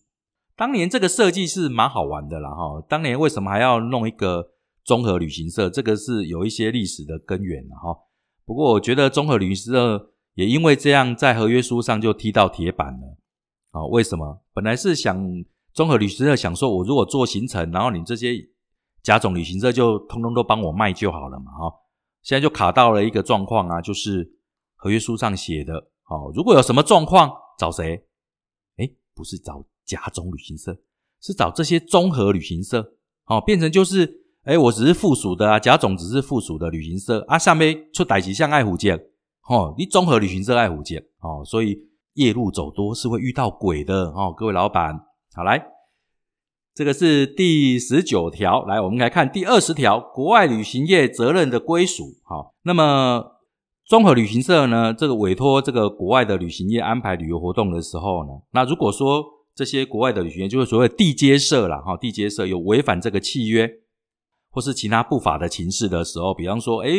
[0.55, 2.81] 当年这个设计是蛮好玩的啦，哈。
[2.87, 4.51] 当年为什么还要弄一个
[4.83, 5.69] 综合旅行社？
[5.69, 7.99] 这个是有一些历史的根源了哈。
[8.45, 13.17] 不过我觉得综合旅行社也因为这样，在合约书上就踢到铁板了。
[13.71, 14.41] 啊，为什么？
[14.53, 15.27] 本来是想
[15.73, 18.33] 综合旅行社想说，我如果做行程，然后你这些
[19.03, 21.73] 甲种旅行社就通通都帮我卖就好了嘛，哈。
[22.21, 24.37] 现在就卡到了一个状况啊，就是
[24.77, 25.75] 合约书上写的，
[26.07, 27.29] 哦，如果有什么状况
[27.59, 28.07] 找谁？
[28.77, 30.77] 哎，不是找甲种旅行社，
[31.21, 32.93] 是找这些综合旅行社，
[33.27, 38.93] 哦，变成就是，哎，我只是附属的啊，甲种只是附属的旅行社啊，下面出歹旗像爱虎街，
[39.47, 41.77] 哦，你综合旅行社爱虎街，哦，所以
[42.13, 44.99] 夜路走多是会遇到鬼的，哦，各位老板，
[45.33, 45.71] 好来。
[46.73, 52.03] 这个是第十九条，来，我们来看第二十条，国外旅行业责任的归属。
[52.25, 53.23] 好，那么
[53.85, 59.23] 综合旅行社呢，这个委托这个国外的旅行业安排旅游活动的时候呢，那如果说
[59.55, 63.67] 这些国外的旅行业就是所谓地接社了，哈，地接社有违反这个契约
[64.51, 66.89] 或是其他不法的情事的时候，比方说，哎，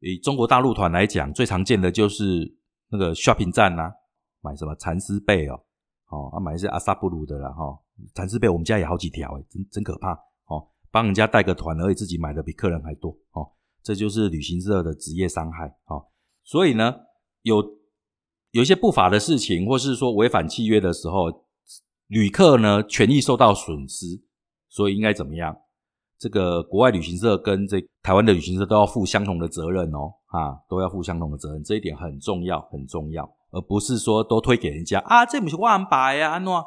[0.00, 2.56] 以中国大陆团来讲，最常见的就是
[2.88, 3.92] 那个 shopping 站呐，
[4.40, 5.62] 买什么蚕丝被哦，
[6.08, 7.78] 哦，啊，买一些阿萨布鲁的啦，哈。
[8.14, 10.14] 蚕丝被我们家也好几条，哎，真真可怕
[10.46, 10.66] 哦！
[10.90, 13.46] 帮人家带个团，而已自己买的比客人还多哦，
[13.82, 16.06] 这就是旅行社的职业伤害哦。
[16.42, 16.96] 所以呢，
[17.42, 17.62] 有
[18.52, 21.44] 有一些不法的事情，或是说违反契约的时候，
[22.10, 24.20] 旅客呢权益受到损失，
[24.68, 25.56] 所以应该怎么样？
[26.18, 36.64] 这个国外旅行社跟这台湾的旅行社都要负相同的责任哦，啊，都要负相同的责任，这一点很重要，很重要，而不是说都推给人家啊，这不是我安排呀，安诺。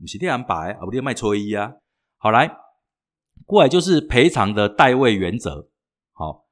[0.00, 1.74] 不是这样摆，而不是卖吹衣啊。
[2.16, 2.50] 好来，
[3.44, 5.68] 过来就是赔偿的代位原则。
[6.12, 6.46] 好，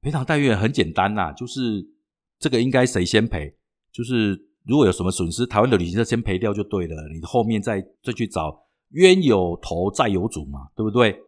[0.00, 1.88] 赔偿代位很简单呐，就是
[2.40, 3.56] 这个应该谁先赔？
[3.92, 11.18] 就是如果有什么损失，台湾的旅行社先赔掉就对了，你后面再再去找冤有头债有主嘛，对不对？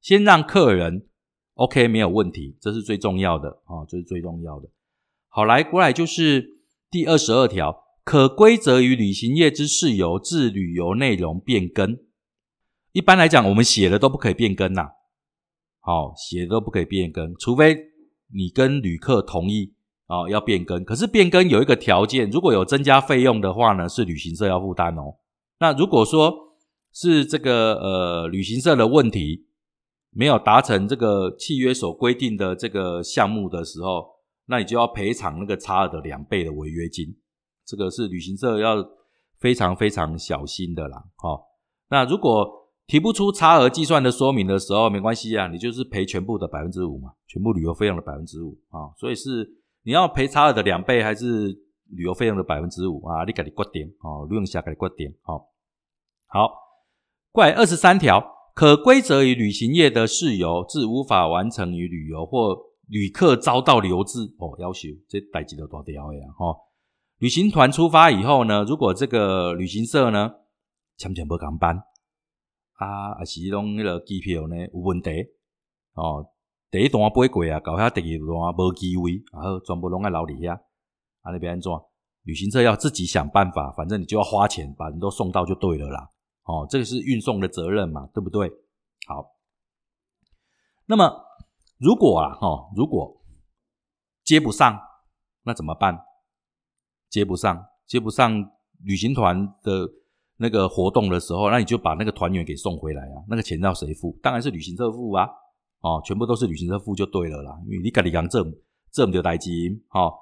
[0.00, 1.06] 先让客人
[1.54, 4.68] OK 没有问题，这是最重要的啊，这是最重要的。
[5.28, 6.48] 好来，过来就是
[6.90, 7.84] 第二十二条。
[8.04, 11.98] 可归责于旅行业之事由，致旅游内容变更。
[12.92, 14.92] 一般来讲，我们写的都不可以变更呐。
[15.80, 17.76] 好，写的都不可以变更，除非
[18.32, 19.74] 你跟旅客同意
[20.08, 20.84] 啊，要变更。
[20.84, 25.14] 可是变更有一个条件，如果有增加费用的话呢，是旅行社要负担哦。
[25.60, 26.34] 那如果说
[26.92, 29.46] 是这个呃旅行社的问题，
[30.10, 34.06] 没有达成这个契约所规定的这个项目的时候，
[34.46, 37.16] 那你就要赔偿那个差额的两倍的违约金。
[37.64, 38.76] 这个是旅行社要
[39.38, 41.04] 非常非常小心的啦。
[41.22, 41.42] 哦，
[41.90, 48.88] 那如果提不出差额计算的说明的时候，没关系啊，你就是赔全部的百分之五嘛，全部旅游费用的百分之五啊。
[48.96, 49.46] 所以是
[49.88, 51.48] 你要赔差额的两倍，还是
[51.86, 53.24] 旅游费用的百分之五啊？
[53.24, 55.46] 你给你决定哦，录用下给你决定哦。
[56.26, 56.52] 好，
[57.32, 58.22] 怪二十三条。
[58.54, 62.54] 可归责于旅行业的事由，致无法完成与旅游或
[62.88, 66.54] 旅客遭到留置哦，要求这代志都多条呀哈。
[67.16, 70.34] 旅行团出发以后呢，如果这个旅行社呢，
[70.98, 71.74] 签签无航班
[72.74, 75.10] 啊，还是拢那个机票呢有问题
[75.94, 76.26] 哦，
[76.70, 80.54] 第一段飞过啊，搞下第二段无机位，然后全部拢在留里遐，
[81.22, 81.72] 啊那边安怎？
[82.24, 86.10] 旅行社要自己想办法，反正你就要花钱把人都送到就对了啦。
[86.44, 88.50] 哦，这个是运送的责任嘛，对不对？
[89.06, 89.24] 好，
[90.84, 91.24] 那么
[91.78, 93.22] 如果啊，哦，如果
[94.24, 94.78] 接不上，
[95.44, 95.98] 那怎么办？
[97.08, 98.50] 接不上，接不上
[98.84, 99.88] 旅行团的
[100.36, 103.24] 那个活动的时候，那你就把那个团员给送回来啊。
[103.26, 104.18] 那个钱要谁付？
[104.22, 105.26] 当然是旅行社付啊。
[105.80, 108.54] 哦，全部都是旅行社付就对了啦，因为你赶你讲挣
[108.92, 110.12] 挣的代金，哦，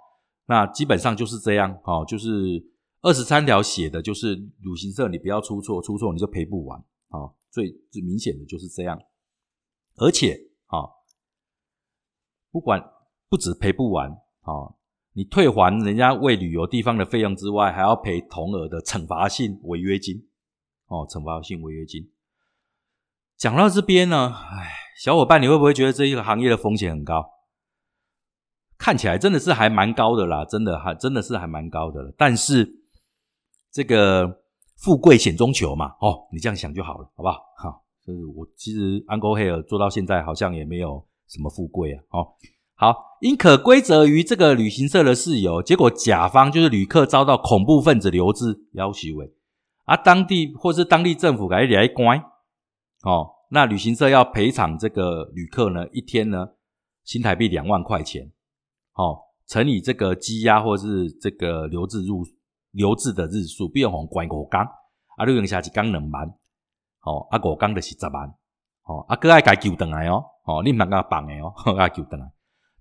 [0.46, 2.72] 那基本上就是这样，哦，就是。
[3.02, 6.76] 二十三条写的就是旅行社，你不要出错，出错你就赔不完
[7.10, 7.30] 啊！
[7.52, 8.98] 最最明显的就是这样，
[9.96, 10.34] 而且
[10.66, 10.82] 啊，
[12.50, 12.82] 不管
[13.28, 14.74] 不止赔不完啊，
[15.12, 20.26] 你退还人家为旅游地方的费用之外，还要赔同额的惩罚性违约金
[20.86, 22.10] 哦，惩罚性违约金。
[23.36, 24.70] 讲到这边呢，哎，
[25.02, 27.30] 小伙伴，你会不会觉得这一个行业的风险很高？
[28.78, 32.82] 看起来真的是还蛮高的啦，真的还真的是还蛮高的了，但是。
[33.72, 34.40] 这个
[34.78, 37.34] 富贵险中求嘛，哦，你这样想就好了，好不好？
[37.58, 42.28] 好，就是我其实 Uncle Hair 做到现在好像也没有什么富贵啊，哦，
[42.74, 49.30] 好，因可归责于这个旅行社的事由，结果甲方就是旅客遭到恐怖分子留置要挟为，
[49.84, 52.24] 而当地或是当地政府给来关，
[53.02, 56.48] 哦，那旅行社要赔偿这个旅客呢一天呢
[57.04, 58.32] 新台币两万块钱，
[58.94, 62.24] 哦，乘以这个积压或是这个留置入。
[62.72, 66.28] 留置的日数，比如讲关五工，啊，你用下一工两万，
[67.04, 68.28] 哦，啊五工就是十万，
[68.82, 72.30] 哦，啊哥爱该救回来哦，哦，你唔能够绑的哦， 爱救回来。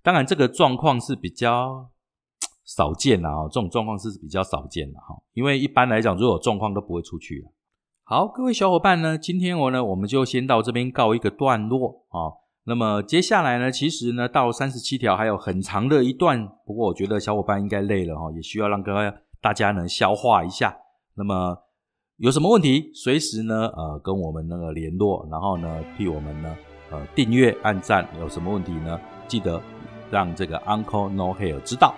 [0.04, 1.90] 当然，这个状况是比较
[2.66, 7.48] 少见啦，哦，这种状况是比较少见的哈，因为一般来讲，如果状况都不会出去
[8.08, 12.38] 好，各位小伙伴呢，今天我呢，我们就先到这边告一个段落啊。
[12.66, 19.12] 那么接下来呢，其实呢，到三十七条还有很长的一段，不过我觉得小伙伴应该累了哈，也需要让各位。
[19.42, 20.76] 大家能消化一下，
[21.16, 21.58] 那么
[22.18, 26.56] 有什么问题，随时呢，呃，跟我们那个联络，然后呢，替我们呢，
[26.92, 28.08] 呃，订阅、按赞。
[28.20, 29.00] 有什么问题呢？
[29.28, 29.60] 记得
[30.12, 31.96] 让这个 Uncle No Hair 知道。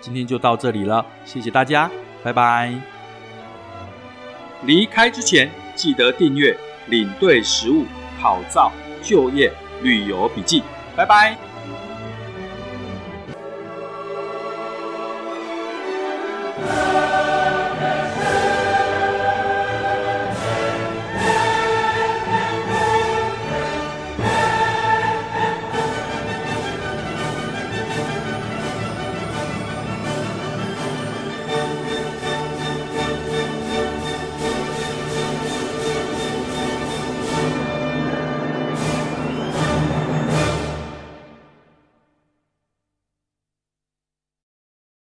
[0.00, 1.90] 今天就到这里了，谢谢大家，
[2.24, 2.95] 拜拜。
[4.64, 7.84] 离开之前记得订阅领队食物
[8.20, 9.52] 考照就业
[9.82, 10.62] 旅游笔记，
[10.96, 11.45] 拜拜。